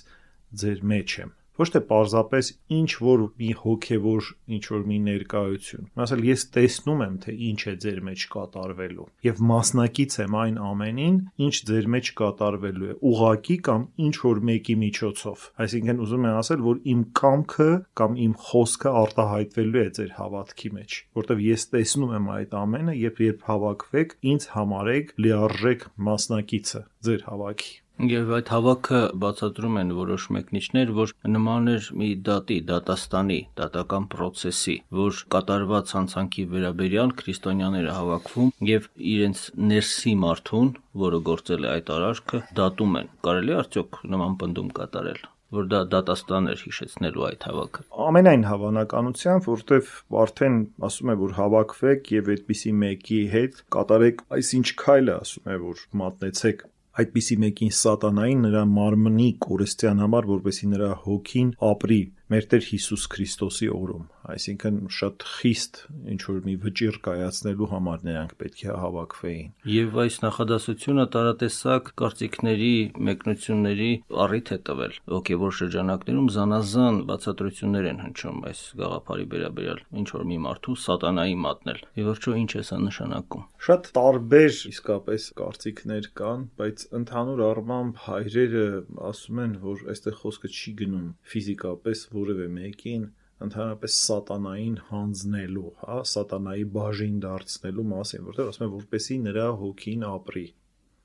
ձեր 0.62 0.86
մեջ 0.94 1.18
եմ 1.24 1.34
ոչ 1.56 1.66
թե 1.72 1.80
պարզապես 1.88 2.48
ինչ 2.76 2.88
որ 3.00 3.22
մի 3.40 3.50
հոգևոր 3.62 4.26
ինչ 4.56 4.64
որ 4.72 4.82
մի 4.90 4.96
ներկայություն։ 5.06 5.86
Ասել 6.04 6.24
ես 6.28 6.42
տեսնում 6.56 7.04
եմ 7.06 7.14
թե 7.24 7.34
ինչ 7.46 7.60
է 7.72 7.74
ձեր 7.84 8.00
մեջ 8.08 8.24
կատարվելու 8.34 9.06
եւ 9.26 9.40
մասնակից 9.50 10.16
եմ 10.24 10.36
այն 10.42 10.58
ամենին, 10.70 11.16
ինչ 11.46 11.54
ձեր 11.70 11.88
մեջ 11.96 12.10
կատարվելու 12.20 12.90
է, 12.90 12.96
ուղակի 13.10 13.56
կամ 13.68 13.86
ինչ 14.06 14.14
որ 14.26 14.42
մեկի 14.50 14.76
միջոցով։ 14.84 15.46
Այսինքն 15.64 16.04
ուզում 16.06 16.28
եմ 16.28 16.36
ասել, 16.42 16.60
որ 16.66 16.82
իմ 16.92 17.00
կամքը 17.20 17.70
կամ 18.02 18.20
իմ 18.26 18.36
խոսքը 18.46 18.94
արտահայտվելու 19.06 19.82
է 19.86 19.88
ձեր 19.96 20.12
հավատքի 20.20 20.70
մեջ, 20.76 21.00
որտեվ 21.16 21.42
ես 21.46 21.66
տեսնում 21.72 22.14
եմ 22.20 22.30
այդ 22.36 22.60
ամենը, 22.66 22.98
երբ 23.06 23.24
երբ 23.30 23.48
հավաքվեք, 23.48 24.14
ինձ 24.36 24.48
համարեք 24.56 25.16
լիարժեք 25.24 25.90
մասնակիցը 26.10 26.86
ձեր 27.06 27.28
հավաքի։ 27.32 27.74
Եվ 27.96 28.32
այդ 28.36 28.50
հավաքը 28.52 28.98
բացատրում 29.20 29.76
են 29.80 29.92
որոշ 29.96 30.24
մեկնիչներ, 30.36 30.90
որ 30.98 31.12
նման 31.32 31.70
էր 31.72 31.86
մի 31.96 32.08
դատի, 32.26 32.58
դատաստանի, 32.70 33.38
դատական 33.60 34.08
process-ի, 34.12 34.74
որ 34.98 35.20
կատարված 35.32 35.94
հանցանքի 35.96 36.44
վերաբերյալ 36.50 37.14
քրիստոնյաները 37.22 37.94
հավաքվում 37.96 38.50
եւ 38.72 38.90
իրենց 39.14 39.46
ներսի 39.72 40.12
մարդուն, 40.26 40.68
որը 41.06 41.22
գործել 41.30 41.64
է 41.64 41.72
այդ 41.72 41.94
արարքը, 41.96 42.42
դատում 42.60 43.00
են։ 43.00 43.10
Կարելի 43.30 43.56
արդյոք 43.62 43.98
նման 44.12 44.36
պնդում 44.44 44.70
կատարել 44.76 45.24
որ 45.56 45.66
դա 45.70 45.80
դատաստան 45.94 46.48
էր 46.52 46.62
հիշեցնելու 46.66 47.24
այդ 47.26 47.44
հավաքը։ 47.46 47.82
Ամենայն 48.06 48.46
հավանականությամբ, 48.50 49.44
որտեվ 49.52 49.92
արդեն 50.26 50.56
ասում 50.88 51.12
է, 51.12 51.16
որ 51.22 51.36
հավաքվեք 51.36 52.10
եւ 52.16 52.30
այդպիսի 52.34 52.72
մեկի 52.82 53.20
հետ 53.36 53.60
կատարեք 53.76 54.24
այսինչ 54.36 54.66
քայլը, 54.82 55.18
ասում 55.22 55.52
է, 55.54 55.60
որ 55.66 55.84
մատնեցեք 56.02 56.66
այդպիսի 57.02 57.36
մեկին 57.42 57.72
սատանային 57.76 58.44
նրա 58.46 58.62
մարմնի 58.72 59.28
կորստյան 59.46 60.02
համար, 60.04 60.28
որպեսի 60.32 60.68
նրա 60.72 60.90
հոգին 61.06 61.50
ապրի 61.70 62.02
մեր 62.32 62.46
Տեր 62.52 62.68
Հիսուս 62.72 63.08
Քրիստոսի 63.12 63.68
օրում 63.76 64.04
այսինքն 64.32 64.78
շատ 64.96 65.26
խիստ 65.36 65.80
ինչ 66.12 66.20
որ 66.26 66.38
մի 66.46 66.54
վճիռ 66.64 66.98
կայացնելու 67.06 67.68
համար 67.72 68.04
նրանք 68.08 68.32
պետք 68.42 68.62
է 68.66 68.76
հավաքվեին։ 68.82 69.50
Եվ 69.76 69.98
այս 70.02 70.16
նախադասությունը 70.24 71.06
տարատեսակ 71.16 71.90
կարծիքների, 72.02 72.72
մեկնությունների 73.06 73.90
առիթ 74.26 74.52
է 74.56 74.58
տվել։ 74.66 74.96
Հոգևոր 75.16 75.56
շրջանակներում 75.60 76.30
զանազան 76.36 77.00
բացատրություններ 77.10 77.88
են 77.92 78.02
հնչում 78.06 78.40
այս 78.50 78.62
գաղափարի 78.82 79.26
վերաբերյալ, 79.36 79.82
ինչ 80.02 80.08
որ 80.16 80.26
մի 80.30 80.38
մարդու 80.46 80.76
սատանայի 80.86 81.36
մատնել։ 81.46 81.80
Եվ 82.00 82.10
վերջո 82.16 82.34
ինչ 82.42 82.50
է 82.56 82.62
սա 82.66 82.78
նշանակում։ 82.86 83.46
Շատ 83.66 83.88
տարբեր 83.96 84.52
իսկապես 84.70 85.28
կարծիքներ 85.40 86.08
կան, 86.20 86.42
բայց 86.60 86.84
ընդհանուր 87.00 87.42
առմամբ 87.46 88.02
հայրերը 88.06 88.66
ասում 89.10 89.40
են, 89.46 89.54
որ 89.66 89.84
այստեղ 89.92 90.18
խոսքը 90.22 90.50
չի 90.56 90.74
գնում 90.80 91.06
ֆիզիկապես 91.32 92.04
որևէ 92.16 92.48
մեկին 92.56 93.06
ընդհանրապես 93.44 93.96
սատանային 94.06 94.76
հանձնելու, 94.90 95.70
հա, 95.82 95.96
սատանայի 96.12 96.68
բաժին 96.76 97.18
դարձնելու 97.26 97.88
մասին, 97.90 98.22
որտեղ 98.30 98.52
ասում 98.52 98.66
են 98.66 98.72
որպեսի 98.76 99.18
նրա 99.26 99.48
հոգին 99.62 100.06
ապրի 100.10 100.46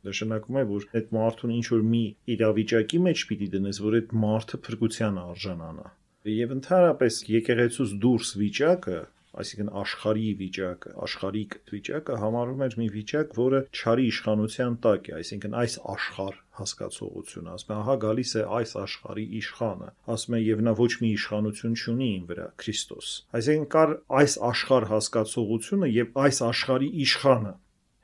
նշանակում 0.08 0.58
է 0.60 0.62
որ 0.70 0.86
այդ 0.98 1.12
մարդուն 1.16 1.52
ինչ 1.56 1.66
որ 1.72 1.82
մի 1.92 2.04
իրավիճակի 2.36 3.00
մեջ 3.08 3.24
պիտի 3.32 3.50
դնես 3.56 3.80
որ 3.86 3.98
այդ 4.00 4.14
մարդը 4.22 4.60
փրկության 4.68 5.20
արժանանա 5.22 5.90
եւ 6.32 6.56
ընդհանրապես 6.56 7.20
եկեղեցուց 7.34 7.94
դուրս 8.06 8.32
վիճակը 8.42 8.98
այսինքն 9.42 9.70
աշխարհի 9.82 10.30
վիճակը, 10.42 10.94
աշխարհիկ 11.06 11.58
վիճակը 11.72 12.18
համարվում 12.22 12.64
էր 12.66 12.76
մի 12.82 12.88
վիճակ, 12.96 13.36
որը 13.38 13.62
չարի 13.72 14.08
իշխանության 14.12 14.78
տակ 14.86 15.10
է, 15.12 15.14
այսինքն 15.22 15.58
այս 15.62 15.78
աշխարհ 15.96 16.38
հասկացողությունը, 16.60 17.56
ասում 17.56 17.72
է, 17.72 17.78
ահա 17.80 17.96
գալիս 18.04 18.32
է 18.42 18.44
այս 18.60 18.76
աշխարհի 18.82 19.26
իշխանը, 19.40 19.90
ասում 20.16 20.36
է 20.36 20.42
եւ 20.42 20.64
նա 20.68 20.74
ոչ 20.82 20.92
մի 21.02 21.12
իշխանություն 21.16 21.78
չունի 21.82 22.10
ին 22.12 22.26
վրա, 22.32 22.48
Քրիստոս։ 22.62 23.12
Այսինքն 23.40 23.68
կար 23.76 23.96
այս 24.22 24.38
աշխարհ 24.52 24.88
հասկացողությունը 24.92 25.92
եւ 25.96 26.24
այս 26.28 26.42
աշխարհի 26.52 26.90
իշխանը 27.08 27.54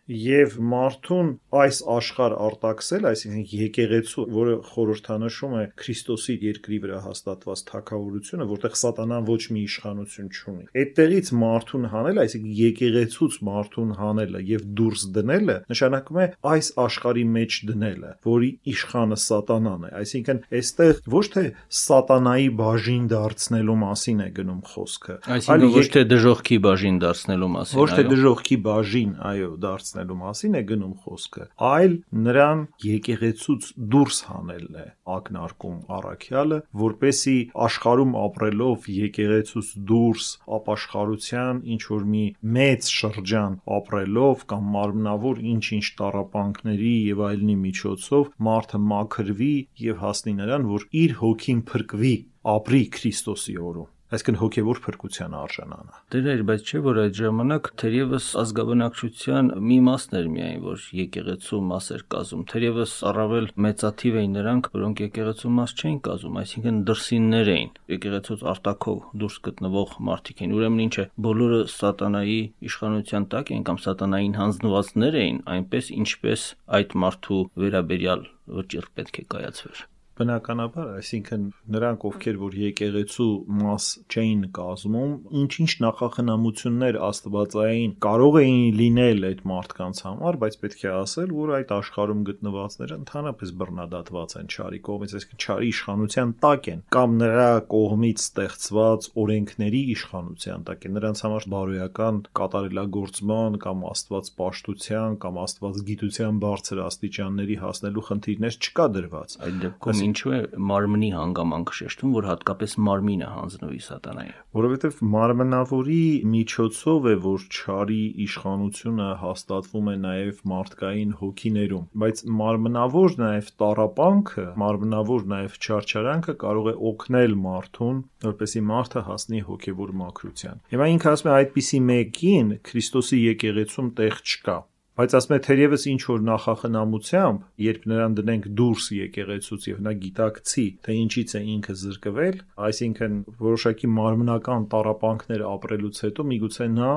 եւ 0.07 0.55
մարդուն 0.63 1.29
այս 1.57 1.79
աշխարհ 1.91 2.35
արտաքսել, 2.47 3.07
այսինքն 3.11 3.41
եկեղեցու, 3.61 4.23
որը 4.37 4.53
խորհրդանշում 4.67 5.55
է 5.57 5.63
Քրիստոսի 5.81 6.35
երկրի 6.47 6.79
վրա 6.83 6.99
հաստատված 7.07 7.63
թակավորությունը, 7.67 8.47
որտեղ 8.51 8.77
սատանան 8.81 9.27
ոչ 9.27 9.41
մի 9.51 9.63
իշխանություն 9.67 10.29
չունի։ 10.31 10.67
Այդտեղից 10.77 11.31
մարդուն 11.43 11.87
հանել, 11.91 12.21
այսինքն 12.23 12.55
եկեղեցուց 12.61 13.37
մարդուն 13.47 13.91
հանելը 13.97 14.43
եւ 14.47 14.65
դուրս 14.77 15.03
դնելը 15.17 15.57
նշանակում 15.67 16.21
է 16.23 16.27
այս 16.47 16.71
աշխարհի 16.87 17.25
մեջ 17.37 17.59
դնելը, 17.67 18.11
որի 18.27 18.51
իշխանը 18.71 19.19
սատանան 19.27 19.87
է։ 19.87 19.91
Այսինքն 19.97 20.41
այստեղ 20.57 21.01
ոչ 21.17 21.25
թե 21.35 21.45
սատանայի 21.77 22.49
բաժին 22.61 23.05
դարձնելու 23.11 23.77
մասին 23.83 24.23
է 24.23 24.29
գնում 24.37 24.61
խոսքը, 24.71 25.17
այլ 25.37 25.67
ոչ 25.77 25.85
թե 25.97 26.03
դժողքի 26.13 26.57
բաժին 26.67 26.99
դարձնելու 27.03 27.51
մասին, 27.57 27.77
Ոչ 27.77 27.89
թե 27.97 28.03
դժողքի 28.07 28.57
բաժին, 28.67 29.11
այո, 29.27 29.49
դարձ 29.63 29.96
դարձնելու 29.97 30.17
մասին 30.21 30.55
է 30.57 30.61
գնում 30.69 30.93
խոսքը, 31.03 31.43
այլ 31.67 31.93
նրան 32.25 32.59
եկեղեցուց 32.85 33.69
դուրս 33.93 34.17
հանելն 34.27 34.77
է 34.77 34.85
ակնարկում 35.17 35.79
առաքյալը, 35.97 36.59
որպեսի 36.81 37.35
աշխարհում 37.67 38.13
ապրելով 38.21 38.87
եկեղեցուց 38.97 39.71
դուրս 39.91 40.29
ապաշխարության 40.57 41.61
ինչ 41.77 41.81
որ 41.97 42.07
մի 42.13 42.23
մեծ 42.57 42.91
շրջան 42.97 43.59
ապրելով 43.79 44.45
կամ 44.53 44.71
մարմնավոր 44.77 45.43
ինչ-ինչ 45.57 45.85
տարապանքների 46.03 46.95
եւ 47.09 47.25
այլնի 47.31 47.59
միջոցով 47.65 48.31
մարդը 48.49 48.81
մաքրվի 48.93 49.53
եւ 49.87 50.01
հասնի 50.05 50.33
նրան, 50.41 50.71
որ 50.77 50.89
իր 51.03 51.19
հոգին 51.25 51.61
փրկվի 51.71 52.15
ապրի 52.57 52.83
Քրիստոսի 52.97 53.61
օրում 53.67 53.93
այսինքն 54.07 54.37
հոգևոր 54.39 54.79
փրկության 54.85 55.33
արժանանա։ 55.35 55.97
Դեր 56.15 56.43
բայց 56.47 56.69
չէ 56.71 56.79
որ 56.85 56.99
այդ 57.01 57.17
ժամանակ 57.17 57.65
թերևս 57.81 58.27
ազգաբնակչության 58.41 59.49
մի 59.67 59.79
մասն 59.87 60.15
էր 60.19 60.29
միայն 60.31 60.61
որ 60.63 60.85
եկեղեցու 60.99 61.59
մաս 61.67 61.89
էր 61.97 62.03
կազմում, 62.15 62.45
թերևս 62.51 62.93
առավել 63.11 63.49
մեծաթիվ 63.67 64.19
էին 64.21 64.37
նրանք, 64.37 64.69
որոնք 64.77 65.01
եկեղեցու 65.07 65.51
մաս 65.57 65.75
չէին 65.75 65.99
կազմում, 66.07 66.39
այսինքն 66.43 66.79
դրսիններ 66.87 67.51
էին, 67.57 67.73
եկեղեցուց 67.97 68.47
արտակով 68.53 69.03
դուրս 69.27 69.37
գտնվող 69.47 69.97
մարդիկ 70.07 70.41
էին։ 70.47 70.55
Ուրեմն 70.55 70.85
ինչ 70.87 70.95
է, 71.03 71.05
բոլորը 71.27 71.59
սատանայի 71.75 72.39
իշխանության 72.71 73.27
տակ 73.35 73.53
էին 73.57 73.67
կամ 73.67 73.83
սատանային 73.87 74.39
հանձնվածներ 74.39 75.19
էին, 75.27 75.43
այնպես 75.57 75.91
ինչպես 75.99 76.47
այդ 76.79 76.97
մարդու 77.03 77.43
վերաբերյալ 77.59 78.25
վճիռ 78.55 78.91
պետք 78.95 79.23
է 79.25 79.29
կայացվեր։ 79.35 79.85
Բնականաբար, 80.17 80.87
այսինքն 80.97 81.43
նրանք, 81.73 82.05
ովքեր 82.09 82.37
որ 82.41 82.55
եկեղեցու 82.57 83.29
մաս 83.57 83.87
չէին 84.07 84.43
կազմում, 84.57 85.11
ինչ-ինչ 85.41 85.71
նախախնամություններ 85.83 86.97
աստվածային 87.07 87.93
կարող 88.07 88.37
էին 88.41 88.77
լինել 88.81 89.27
այդ 89.27 89.43
մարդկանց 89.51 90.01
համար, 90.07 90.39
բայց 90.41 90.57
պետք 90.63 90.81
է 90.87 90.89
ասել, 90.97 91.33
որ 91.37 91.53
այդ 91.57 91.73
աշխարհում 91.77 92.23
գտնվածները 92.27 92.97
ընդհանրապես 92.97 93.53
բռնադատված 93.61 94.35
են 94.41 94.51
ճարի 94.57 94.81
կողմից, 94.87 95.15
այսինքն 95.17 95.41
ճարի 95.47 95.69
իշխանության 95.77 96.33
տակ 96.47 96.69
են 96.73 96.81
կամ 96.97 97.15
նրա 97.21 97.51
կողմից 97.77 98.25
ստեղծված 98.27 99.07
օրենքների 99.21 99.81
իշխանության 99.97 100.65
տակ 100.67 100.87
են։ 100.87 100.97
Նրանց 100.97 101.23
համար 101.27 101.47
բարոյական 101.53 102.19
կատարելագործման 102.37 103.57
կամ 103.67 103.85
աստված 103.91 104.31
պաշտության 104.41 105.17
կամ 105.27 105.39
աստված 105.43 105.81
գիտության 105.87 106.41
բարձր 106.43 106.81
աստիճանների 106.87 107.57
հասնելու 107.63 108.05
խնդիրներ 108.07 108.57
չկա 108.57 108.87
դրված։ 108.97 109.37
Այդ 109.47 109.59
դեպքում 109.67 110.06
ինչու 110.07 110.33
է 110.37 110.39
մարմնի 110.71 111.09
հանգամանքը 111.17 111.75
շեշտում, 111.77 112.13
որ 112.17 112.27
հատկապես 112.31 112.75
մարմինը 112.87 113.29
հանձնվի 113.37 113.81
սատանային։ 113.87 114.37
Որովհետև 114.57 115.01
մարմնավորի 115.13 116.03
միջոցով 116.33 117.07
է, 117.07 117.15
որ 117.27 117.45
չարի 117.57 117.99
իշխանությունը 118.27 119.09
հաստատվում 119.23 119.91
է 119.91 119.95
նաև 120.07 120.41
մարդկային 120.53 121.11
հոգիներում, 121.21 121.85
բայց 122.03 122.23
մարմնավոր 122.41 123.17
նաև 123.23 123.51
տարապանքը, 123.63 124.47
մարմնավոր 124.63 125.27
նաև 125.33 125.59
չարչարանքը 125.67 126.37
կարող 126.47 126.71
է 126.71 126.75
օգնել 126.91 127.37
մարդուն, 127.47 128.01
որպեսի 128.27 128.63
մարդը 128.71 129.05
հասնի 129.07 129.43
հոգևոր 129.51 129.93
մաքրության։ 130.01 130.63
Եվ 130.77 130.87
ինքը 130.87 131.13
ասում 131.13 131.29
է 131.29 131.35
այդպիսի 131.37 131.83
մեկին 131.91 132.55
Քրիստոսի 132.67 133.21
եկեղեցում 133.27 133.93
տեղ 134.01 134.19
չկա 134.27 134.57
Բայց 134.97 135.13
ասում 135.17 135.33
է 135.35 135.37
թերևս 135.45 135.83
ինչ 135.91 135.99
որ 136.09 136.21
նախախնամությամբ, 136.27 137.41
երբ 137.63 137.83
նրան 137.91 138.15
դնենք 138.17 138.47
դուրս 138.61 138.87
եկեղեցուց 138.97 139.67
եւ 139.69 139.83
նա 139.87 139.93
գիտակցի, 140.05 140.65
թե 140.87 140.95
ինչից 141.01 141.35
է 141.37 141.41
ինքը 141.53 141.75
զրկվել, 141.83 142.41
այսինքն 142.69 143.19
որոշակի 143.45 143.91
մարմնական 143.99 144.67
տարապանքներ 144.73 145.45
ապրելուց 145.51 146.01
հետո 146.07 146.27
միգուցե 146.33 146.69
նա 146.79 146.91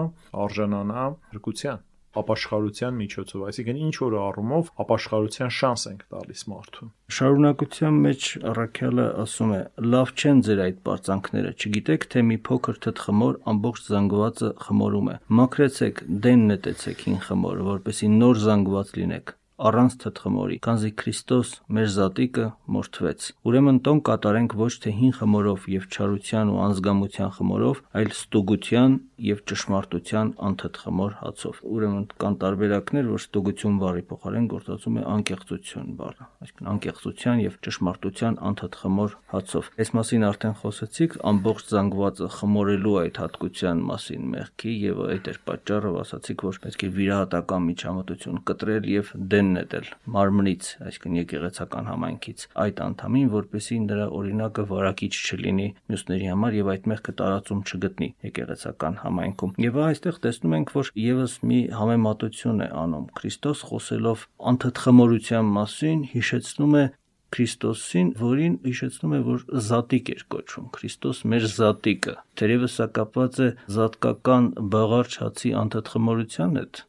արժանանա 0.47 1.07
հրկության 1.35 1.87
ապաշխարության 2.21 2.97
միջոցով, 3.01 3.43
այսինքն 3.51 3.81
ինչ 3.87 3.95
որ 4.03 4.17
առումով 4.21 4.71
ապաշխարության 4.85 5.53
շանս 5.57 5.85
ենք 5.91 6.03
տալիս 6.15 6.43
մարդուն։ 6.51 6.93
Շարունակության 7.17 8.01
մեջ 8.07 8.29
առաքյալը 8.51 9.07
ասում 9.25 9.53
է. 9.55 9.61
«Լավ 9.95 10.15
չեն 10.21 10.43
ձեր 10.47 10.63
այդ 10.67 10.81
պարծանքները, 10.91 11.53
չգիտեք, 11.61 12.07
թե 12.11 12.25
մի 12.31 12.39
փոքր 12.51 12.81
թթխմոր 12.87 13.35
ամբողջ 13.55 13.91
զանգվածը 13.91 14.51
խմորում 14.67 15.11
է։ 15.11 15.17
Մաքրեցեք, 15.41 16.03
դեն 16.27 16.47
նետեցեք 16.51 17.05
հին 17.07 17.21
խմորը, 17.31 17.69
որպեսի 17.71 18.15
նոր 18.21 18.43
զանգված 18.47 18.97
լինեք» 19.01 19.37
առանց 19.61 19.97
թթխմորի, 20.03 20.57
քանզի 20.65 20.91
Քրիստոս 21.01 21.51
մեր 21.77 21.89
զատիկը 21.95 22.47
մորթվեց։ 22.77 23.27
Ուրեմն 23.51 23.79
տոն 23.87 24.01
կատարենք 24.09 24.57
ոչ 24.61 24.73
թե 24.85 24.93
հին 25.01 25.15
խմորով 25.21 25.67
եւ 25.75 25.87
չարության 25.91 26.51
ու 26.51 26.61
անզգամության 26.65 27.33
խմորով, 27.37 27.83
այլ 28.01 28.13
ստուգության 28.17 28.97
եւ 29.21 29.41
ճշմարտության 29.51 30.31
անթթխմոր 30.49 31.17
հացով։ 31.21 31.59
Ուրեմն 31.71 32.05
կան 32.21 32.37
տարբերակներ, 32.41 33.09
որ 33.11 33.21
ստուգություն 33.21 33.77
բառի 33.81 34.05
փոխարեն 34.11 34.47
գործածում 34.51 34.97
է 34.97 35.05
անկեղծություն 35.11 35.91
բառը, 36.01 36.29
այսինքն 36.41 36.71
անկեղծության 36.71 37.43
եւ 37.45 37.59
ճշմարտության 37.67 38.39
անթթխմոր 38.51 39.17
հացով։ 39.35 39.71
Այս 39.81 39.93
մասին 40.01 40.25
արդեն 40.31 40.57
խոսեցիք, 40.61 41.19
ամբողջ 41.31 41.75
զանգվածը 41.75 42.31
խմորելու 42.41 42.97
այդ 43.01 43.21
հատկության 43.21 43.85
մասին 43.91 44.25
մեղքի 44.31 44.73
եւ 44.81 45.03
այդ 45.11 45.31
էր 45.31 45.41
պատճառը, 45.51 45.93
ասացիք, 46.01 46.45
որ 46.49 46.61
պետք 46.65 46.81
է 46.81 46.91
վիրահատական 46.97 47.69
միջամտություն 47.71 48.43
կտրել 48.51 48.91
եւ 48.91 49.13
դեն 49.31 49.50
նետել 49.55 49.89
մարմնից, 50.15 50.69
այսինքն 50.87 51.19
եկեղեցական 51.21 51.91
համայնքից 51.91 52.45
այդ 52.65 52.83
անդամին, 52.87 53.29
որպեսի 53.35 53.79
նրա 53.87 54.07
օրինակը 54.21 54.65
վարակիչ 54.71 55.13
չլինի 55.21 55.69
մյուսների 55.91 56.31
համար 56.31 56.57
եւ 56.61 56.71
այդ 56.75 56.89
մեղքը 56.93 57.15
տարածում 57.21 57.65
չգտնի 57.71 58.09
եկեղեցական 58.31 59.01
համայնքում։ 59.05 59.55
Եվ 59.67 59.81
այստեղ 59.91 60.23
տեսնում 60.27 60.57
ենք, 60.61 60.73
որ 60.81 60.93
եւս 61.01 61.35
մի 61.51 61.61
համեմատություն 61.81 62.65
է 62.65 62.71
անում. 62.85 63.11
Քրիստոս 63.21 63.67
խոսելով 63.71 64.25
անթթխմորության 64.51 65.53
մասին, 65.61 66.09
հիշեցնում 66.15 66.81
է 66.81 66.85
Քրիստոսին, 67.31 68.09
որին 68.19 68.55
հիշեցնում 68.65 69.13
է, 69.15 69.19
որ 69.27 69.43
զատիկ 69.67 70.09
էր 70.15 70.25
կոչվում։ 70.35 70.65
Քրիստոս 70.77 71.21
մեր 71.31 71.47
զատիկը։ 71.53 72.15
Տերևս 72.41 72.75
սա 72.81 72.87
կապված 72.99 73.39
է 73.47 73.49
զատկական 73.77 74.51
բաղարչ 74.75 75.13
հացի 75.23 75.55
անթթխմորության 75.63 76.61
հետ։ 76.61 76.83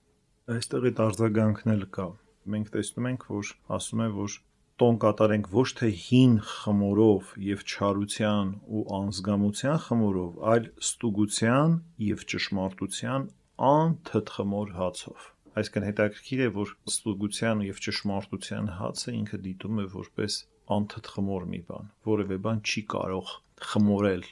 Այստեղ 0.57 0.89
այդ 0.89 1.05
արձագանքն 1.05 1.75
էլ 1.77 1.87
կա 1.99 2.09
մենք 2.53 2.71
տեսնում 2.75 3.07
ենք, 3.11 3.25
որ 3.31 3.51
ասում 3.77 4.01
է, 4.05 4.07
որ 4.17 4.37
տոն 4.81 4.95
կատարենք 5.03 5.49
ոչ 5.53 5.65
թե 5.77 5.89
հին 6.03 6.31
խմորով 6.51 7.33
եւ 7.47 7.65
չարության 7.69 8.53
ու 8.77 8.85
անզգամության 8.97 9.81
խմորով, 9.85 10.39
այլ 10.53 10.69
ստուգության 10.81 11.75
եւ 12.07 12.25
ճշմարտության 12.33 13.27
անթթխմոր 13.71 14.73
հացով։ 14.79 15.27
Այսինքն 15.61 15.87
հետաքրքիր 15.89 16.41
է, 16.41 16.49
որ 16.57 16.73
ստուգության 16.91 17.63
եւ 17.67 17.83
ճշմարտության 17.85 18.73
հացը 18.79 19.15
ինքը 19.19 19.41
դիտում 19.45 19.81
է 19.83 19.87
որպես 19.99 20.41
անթթխմոր 20.77 21.47
մի 21.53 21.61
բան, 21.69 21.93
որևէ 22.09 22.41
բան 22.47 22.65
չի 22.71 22.85
կարող 22.95 23.33
խմորել 23.71 24.27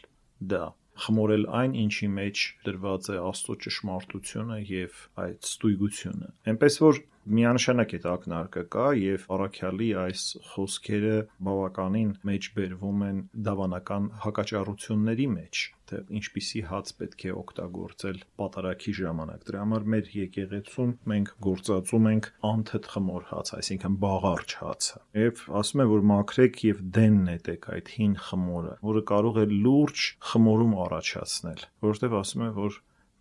դա 0.54 0.66
խմորել 1.00 1.46
այն, 1.60 1.76
ինչի 1.84 2.08
մեջ 2.16 2.42
դրված 2.66 3.10
է 3.14 3.18
Աստծո 3.24 3.56
ճշմարտությունը 3.66 4.58
եւ 4.70 4.98
այդ 5.24 5.48
ստույգությունը։ 5.50 6.32
Էնպես 6.54 6.78
որ 6.84 7.00
միանշանակ 7.40 7.96
այդ 7.98 8.06
ակնարկը 8.14 8.64
կա 8.76 8.86
եւ 9.00 9.26
առաքյալի 9.36 9.90
այս 10.04 10.24
խոսքերը 10.52 11.18
բավականին 11.50 12.14
մեջբերվում 12.30 13.04
են 13.10 13.20
դավանական 13.50 14.08
հակաճառությունների 14.24 15.28
մեջ 15.34 15.66
թե 15.90 16.00
ինչպիսի 16.20 16.62
հաց 16.70 16.92
պետք 17.00 17.24
է 17.30 17.32
օգտագործել 17.40 18.20
պատարակի 18.42 18.94
ժամանակ։ 19.00 19.46
Դրա 19.48 19.62
համար 19.64 19.88
մեր 19.94 20.12
եկեղեցում 20.16 20.92
մենք 21.12 21.32
գործածում 21.48 22.10
ենք 22.12 22.30
անթթ 22.50 22.90
խմոր 22.94 23.26
հաց, 23.30 23.52
այսինքն 23.60 23.98
բաղարջ 24.04 24.56
հացը։ 24.60 25.02
Եվ 25.24 25.44
ասում 25.62 25.84
է, 25.84 25.88
որ 25.94 26.06
մաքրեք 26.14 26.62
եւ 26.70 26.86
դեն 27.00 27.18
նետեք 27.30 27.68
այդ 27.74 27.92
հին 27.96 28.16
խմորը, 28.30 28.76
որը 28.92 29.04
կարող 29.14 29.42
է 29.42 29.48
լուրջ 29.56 30.06
խմորում 30.30 30.78
առաջացնել, 30.86 31.68
որովհետեւ 31.90 32.18
ասում 32.22 32.46
է, 32.46 32.54
որ 32.60 32.80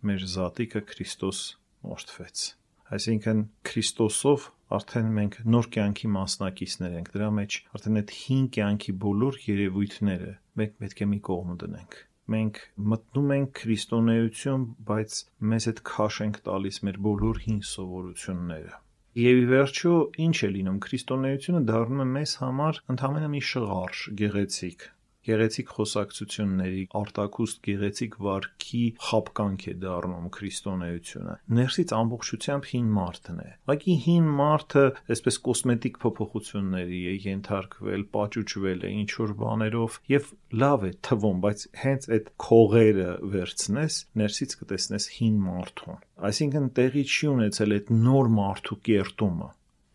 մեր 0.09 0.29
զատիկը 0.37 0.85
Քրիստոս 0.93 1.43
մորթվեց 1.89 2.47
Այսինքն 2.89 3.41
Քրիստոսով 3.69 4.45
արդեն 4.79 5.09
մենք 5.19 5.39
նոր 5.53 5.67
կյանքի 5.75 6.11
մասնակիցներ 6.15 6.99
ենք։ 6.99 7.09
Դրա 7.15 7.31
մեջ 7.39 7.57
արդեն 7.77 8.01
այդ 8.01 8.13
հին 8.19 8.45
կյանքի 8.57 8.95
բոլոր 9.05 9.41
երևույթները 9.45 10.35
մենք 10.61 10.77
պետք 10.83 11.03
է 11.05 11.09
մի 11.13 11.19
կողմ 11.29 11.57
դնենք 11.63 11.99
մենք 12.29 12.59
մտնում 12.91 13.31
ենք 13.35 13.51
քրիստոնեություն, 13.57 14.65
բայց 14.89 15.15
մեզ 15.51 15.67
այդ 15.71 15.79
քաշ 15.89 16.19
ենք 16.25 16.37
տալիս 16.45 16.77
մեր 16.85 16.99
բոլոր 17.07 17.39
հին 17.45 17.61
սովորությունները։ 17.69 18.75
Եվ 19.19 19.39
ի 19.39 19.47
վերջո 19.49 19.93
ինչ 20.25 20.35
է 20.45 20.49
լինում 20.55 20.77
քրիստոնեությունը 20.85 21.61
դառնում 21.69 22.03
է 22.03 22.07
մեզ 22.13 22.33
համար 22.43 22.81
ընդհանրապես 22.93 23.33
մի 23.33 23.41
շղարշ, 23.49 24.03
գեղեցիկ, 24.21 24.85
գեղեցիկ 25.27 25.71
խոսակցությունների, 25.75 26.83
արտակուստ 26.99 27.59
գեղեցիկ 27.67 28.15
վարքի 28.25 28.83
խապկանք 29.09 29.65
է 29.69 29.73
դառնում 29.83 30.29
քրիստոնեությունը։ 30.37 31.35
Ներսից 31.59 31.93
ամբողջությամբ 31.99 32.69
հին 32.69 32.87
մարդն 32.95 33.41
է։ 33.43 33.49
Ուղղակի 33.69 33.95
հին 34.05 34.29
մարդը 34.39 34.85
այսպես 35.15 35.39
կոսմետիկ 35.49 35.99
փոփոխությունների 36.05 37.01
է 37.09 37.15
ենթարկվել, 37.27 38.07
պաճուճվել 38.15 38.87
է 38.89 38.93
ինչ 38.99 39.11
որ 39.19 39.35
բաներով 39.43 39.99
եւ 40.15 40.33
լավ 40.63 40.87
է 40.89 40.91
թվում, 41.09 41.43
բայց 41.45 41.67
հենց 41.83 42.09
այդ 42.19 42.33
քողերը 42.45 43.11
վերցնես, 43.35 44.01
ներսից 44.23 44.57
կտեսնես 44.63 45.09
հին 45.19 45.39
մարդուն։ 45.49 46.03
Այսինքն 46.29 46.73
տեղի 46.79 47.03
չի 47.09 47.31
ունեցել 47.35 47.79
այդ 47.79 47.95
նոր 48.09 48.33
մարդու 48.39 48.77
կերտումը 48.89 49.49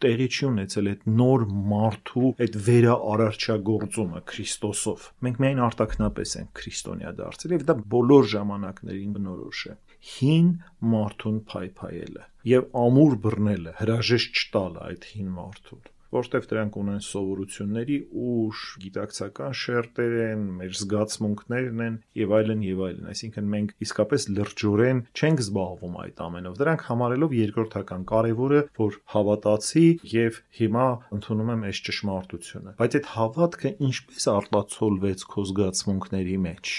տեղի 0.04 0.26
չի 0.34 0.44
ունեցել 0.48 0.90
այդ 0.90 1.04
նոր 1.20 1.44
մարդու 1.74 2.30
այդ 2.44 2.58
վերաարարչագործումը 2.68 4.22
Քրիստոսով։ 4.32 5.06
Մենք 5.26 5.40
միայն 5.44 5.62
արտակնապես 5.68 6.34
ենք 6.40 6.52
քրիստոնյա 6.60 7.12
դարձել 7.20 7.54
եւ 7.54 7.64
դա 7.70 7.76
բոլոր 7.94 8.28
ժամանակներին 8.34 9.16
բնորոշ 9.18 9.64
է 9.70 9.76
հին 10.14 10.48
մարդուն 10.94 11.40
փայփայելը 11.54 12.24
եւ 12.50 12.70
ամուր 12.84 13.18
բռնելը 13.24 13.74
հրաժեշտ 13.80 14.40
չտալը 14.44 14.86
այդ 14.90 15.06
հին 15.14 15.30
մարդուն 15.38 15.84
որտեվ 16.14 16.46
դրանք 16.50 16.76
ունեն 16.80 17.02
սովորությունների 17.04 17.96
ուժ, 18.24 18.62
գիտակցական 18.84 19.56
շերտեր 19.60 20.14
են, 20.24 20.44
մեր 20.60 20.72
զգացմունքներն 20.80 21.82
են 21.84 21.98
եւ 22.20 22.34
այլն 22.38 22.64
եւ 22.64 22.82
այլն։ 22.88 23.10
Այսինքն 23.12 23.50
մենք 23.54 23.74
իսկապես 23.86 24.26
լրջորեն 24.38 25.02
չենք 25.14 25.44
զբաղվում 25.44 25.98
այդ 26.04 26.22
ամենով։ 26.24 26.56
Դրանք 26.62 26.84
համարելով 26.88 27.36
երկրորդական 27.40 28.06
կարևորը, 28.14 28.60
որ 28.78 28.98
հավատացի 29.14 29.86
եւ 30.14 30.40
հիմա 30.60 30.88
ընդունում 31.18 31.52
եմ 31.54 31.64
այս 31.70 31.82
ճշմարտությունը։ 31.88 32.74
Բայց 32.80 32.98
այդ 32.98 33.08
հավատքը 33.14 33.72
ինչպես 33.88 34.28
արտացոլվեց 34.34 35.24
քո 35.34 35.46
զգացմունքների 35.50 36.36
մեջ։ 36.44 36.74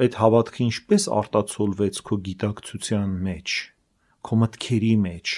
Այդ 0.00 0.14
հավատքը 0.16 0.62
ինչպես 0.64 1.06
արտացոլվեց 1.20 1.98
քո 2.08 2.16
գիտակցության 2.30 3.10
մեջ, 3.26 3.56
քո 4.24 4.38
մտքերի 4.40 4.94
մեջ, 5.04 5.34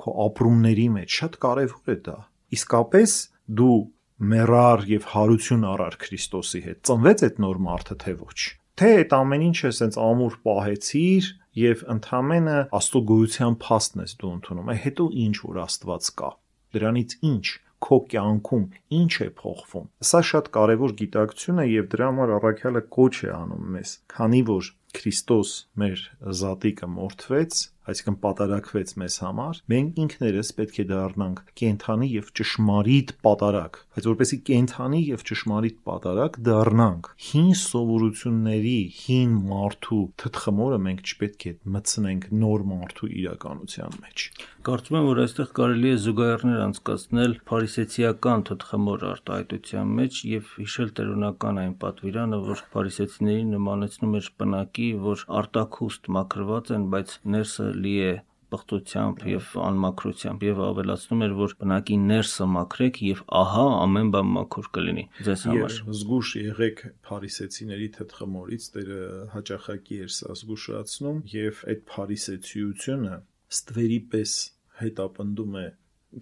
քո 0.00 0.14
ապրումների 0.26 0.86
մեջ, 0.96 1.18
շատ 1.20 1.36
կարևոր 1.42 1.92
է 1.92 1.96
դա 2.06 2.16
իսկապես 2.56 3.16
դու 3.60 3.78
մեռար 4.16 4.86
եւ 4.90 5.08
հարություն 5.12 5.66
առար 5.72 5.98
Քրիստոսի 6.06 6.60
հետ։ 6.66 6.78
Ծնվեց 6.88 7.24
այդ 7.26 7.42
նոր 7.44 7.60
մարդը 7.66 7.96
թե 8.06 8.14
ոչ։ 8.22 8.38
Թե 8.76 8.88
այդ 8.96 9.12
ամեն 9.16 9.44
ինչը 9.46 9.70
սենց 9.76 9.98
ամուր 10.06 10.34
պահեցիր 10.46 11.28
եւ 11.56 11.84
ընդհանրապես 11.96 12.74
Աստծո 12.76 13.00
գոյության 13.10 13.54
փաստն 13.66 14.02
ես 14.04 14.16
դու 14.20 14.32
ընդունում։ 14.36 14.72
Այ 14.72 14.80
հետո 14.86 15.06
ինչ 15.26 15.36
որ 15.46 15.60
Աստված 15.66 16.10
կա։ 16.20 16.30
Դրանից 16.76 17.14
ինչ 17.26 17.46
քո 17.86 17.98
կյանքում 18.12 18.64
ինչ 18.96 19.12
է 19.26 19.28
փոխվում։ 19.40 19.86
Սա 20.08 20.20
շատ 20.30 20.50
կարևոր 20.56 20.94
գիտակցություն 21.00 21.62
է 21.62 21.66
եւ 21.68 21.88
դրա 21.92 22.08
համար 22.10 22.32
առաքյալը 22.36 22.82
կոչ 22.96 23.14
է 23.26 23.30
անում 23.36 23.66
մեզ, 23.76 23.92
քանի 24.16 24.42
որ 24.48 24.70
Քրիստոս 24.96 25.50
մեր 25.82 26.04
զատիկը 26.40 26.88
մորթվեց, 26.96 27.58
այսինքն 27.92 28.16
պատարակվեց 28.22 28.92
մեզ 29.02 29.16
համար, 29.22 29.60
մենք 29.72 30.00
ինքներս 30.06 30.50
պետք 30.58 30.80
է 30.82 30.86
դառնանք 30.90 31.42
կենթանի 31.60 32.08
եւ 32.16 32.30
ճշմարիտ 32.40 33.12
պատարակ, 33.26 33.78
բայց 33.96 34.08
որպեսի 34.10 34.38
կենթանի 34.50 35.00
եւ 35.06 35.24
ճշմարիտ 35.30 35.78
պատարակ 35.86 36.38
դառնանք, 36.50 37.10
հին 37.26 37.50
սովորությունների, 37.62 38.78
հին 39.06 39.36
մարդու 39.52 40.02
թթխմորը 40.22 40.80
մենք 40.86 41.06
չպետք 41.06 41.46
է 41.46 41.54
մտցնենք 41.76 42.28
նոր 42.42 42.66
մարդու 42.72 43.10
իրականության 43.22 43.98
մեջ։ 44.06 44.26
Կարծում 44.66 44.96
եմ, 44.98 45.04
որ 45.06 45.18
այստեղ 45.22 45.50
կարելի 45.56 45.90
է 45.94 45.98
զուգահեռներ 46.02 46.62
անցկացնել 46.64 47.34
փարիսեցիական 47.46 48.40
թթխմոր 48.48 49.04
արտահայտության 49.12 49.92
մեջ 50.00 50.16
եւ 50.26 50.48
հիշել 50.56 50.90
տերունական 50.98 51.60
այն 51.62 51.76
պատվիրանը, 51.84 52.40
որ 52.48 52.64
փարիսեցիներին 52.74 53.52
նմանեցնում 53.54 54.16
էր 54.18 54.30
բնակի, 54.42 54.88
որ 55.06 55.22
արտակուստ 55.40 56.10
մաքրված 56.16 56.72
են, 56.76 56.88
բայց 56.96 57.14
ներսը 57.36 57.68
լի 57.82 57.94
է 58.06 58.14
պղտությամբ 58.52 59.22
եւ 59.26 59.46
անմաքրությամբ 59.66 60.44
եւ 60.46 60.60
ավելացնում 60.66 61.24
էր 61.26 61.32
որ 61.40 61.54
բնակի 61.62 61.96
ներսը 62.02 62.46
մաքրեք 62.52 63.00
եւ 63.06 63.22
ահա 63.40 63.64
ամեն 63.86 64.12
բան 64.14 64.30
մաքուր 64.36 64.68
կլինի 64.76 65.04
ձեզ 65.28 65.42
համար 65.50 65.74
զգուշ 66.00 66.30
եղեք 66.42 66.82
փարիսեցիների 67.08 67.88
թթխմորից 67.96 68.68
Տերը 68.76 69.00
հաճախակի 69.34 70.00
էր 70.06 70.14
սա 70.18 70.38
զգուշացնում 70.42 71.20
եւ 71.34 71.64
այդ 71.74 71.84
փարիսեցիությունը 71.90 73.18
ստվերի 73.56 74.00
պես 74.14 74.38
հետապնդում 74.86 75.60
է 75.64 75.66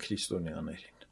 քրիստոնյաներին 0.05 1.09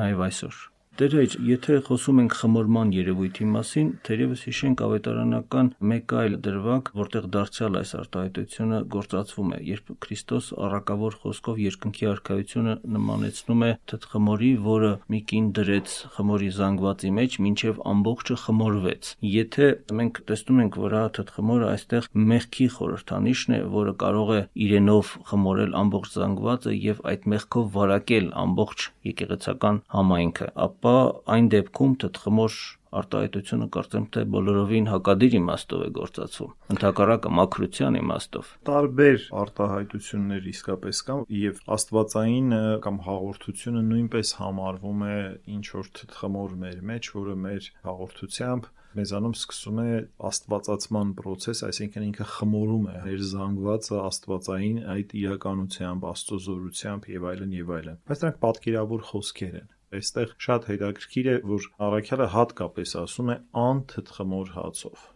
նաեւ 0.00 0.28
այսօր 0.30 0.66
Տերեջ, 1.00 1.34
եթե 1.40 1.76
խոսում 1.86 2.18
ենք 2.20 2.34
խմորման 2.36 2.90
երևույթի 2.92 3.46
մասին, 3.48 3.90
թերևս 4.04 4.40
հիշենք 4.44 4.80
ավետարանական 4.84 5.68
մեկ 5.90 6.12
այլ 6.20 6.34
դրվագ, 6.44 6.90
որտեղ 7.00 7.28
դարձյալ 7.36 7.78
այս 7.80 7.92
արտահայտությունը 8.00 8.80
գործածվում 8.94 9.54
է, 9.56 9.60
երբ 9.70 9.92
Քրիստոս 10.04 10.50
առակավոր 10.66 11.16
խոսքով 11.22 11.62
երկնքի 11.64 12.08
արքայությունը 12.10 12.74
նմանեցնում 12.96 13.64
է 13.64 13.70
թթխմորի, 13.92 14.50
որը 14.66 14.90
մի 15.14 15.20
կին 15.30 15.46
դրեց 15.56 15.94
խմորի 16.18 16.50
զանգվածի 16.60 17.14
մեջ, 17.20 17.38
ինչև 17.48 17.80
ամբողջը 17.94 18.36
խմորվեց։ 18.44 19.10
Եթե 19.30 19.70
մենք 19.96 20.20
տեսնում 20.28 20.60
ենք, 20.66 20.78
որ 20.84 20.98
հա 21.00 21.04
թթխմորը 21.16 21.70
այստեղ 21.70 22.10
մեղքի 22.34 22.68
խորհրդանիշն 22.76 23.56
է, 23.56 23.62
որը 23.80 23.96
կարող 24.04 24.34
է 24.36 24.42
իրենով 24.68 25.16
խմորել 25.30 25.74
ամբողջ 25.80 26.20
զանգվածը 26.20 26.76
եւ 26.90 27.02
այդ 27.14 27.26
մեղքով 27.30 27.72
վարակել 27.80 28.30
ամբողջ 28.44 28.86
եկեղեցական 29.10 29.82
համայնքը, 29.96 30.52
ապա 30.60 30.79
ապա 30.80 30.98
այն 31.36 31.48
դեպքում 31.52 31.94
թթխմոր 32.02 32.54
արտահայտությունը 33.00 33.66
կարծեմ 33.74 34.06
թե 34.14 34.22
բոլորովին 34.34 34.86
հակադիր 34.90 35.34
իմաստով 35.38 35.82
է 35.84 35.88
գործածվում 35.98 36.54
ընդհակառակը 36.74 37.32
մակրության 37.38 37.98
իմաստով 38.00 38.48
տարբեր 38.70 39.26
արտահայտություններ 39.42 40.48
իսկապես 40.54 41.02
կան 41.10 41.22
եւ 41.40 41.60
աստվածային 41.76 42.56
կամ 42.88 42.98
հաղորդությունը 43.06 43.84
նույնպես 43.92 44.34
համարվում 44.40 45.06
է 45.10 45.16
ինչ 45.60 45.64
որ 45.76 45.92
թթխմոր 46.00 46.58
մեր 46.64 46.84
մեջ 46.90 47.10
որը 47.20 47.38
մեր 47.46 47.72
հաղորդությամբ 47.86 48.70
մեզանում 48.90 49.34
սկսում 49.38 49.76
է 49.80 49.90
աստվածացման 50.26 51.10
process, 51.20 51.60
այսինքն 51.68 52.06
ինքը 52.08 52.24
խմորում 52.32 52.88
է 52.90 52.94
մեր 53.06 53.20
զանգվածը 53.30 54.00
աստվածային 54.02 54.80
այդ 54.96 55.14
իրականությամբ, 55.20 56.06
աստծոզորությամբ 56.10 57.06
եւ 57.14 57.28
այլն 57.30 57.54
եւ 57.60 57.70
այլն։ 57.76 58.00
Բայց 58.10 58.24
դրանք 58.24 58.40
պատկերավոր 58.46 59.06
խոսքեր 59.12 59.60
են 59.60 59.70
Այստեղ 59.98 60.32
շատ 60.44 60.66
հետաքրքիր 60.70 61.28
է, 61.30 61.32
որ 61.50 61.64
առաքյալը 61.86 62.26
հատկապես 62.34 62.90
ասում 63.00 63.30
է 63.32 63.34
անթթխմոր 63.62 64.52
հացով։ 64.56 65.06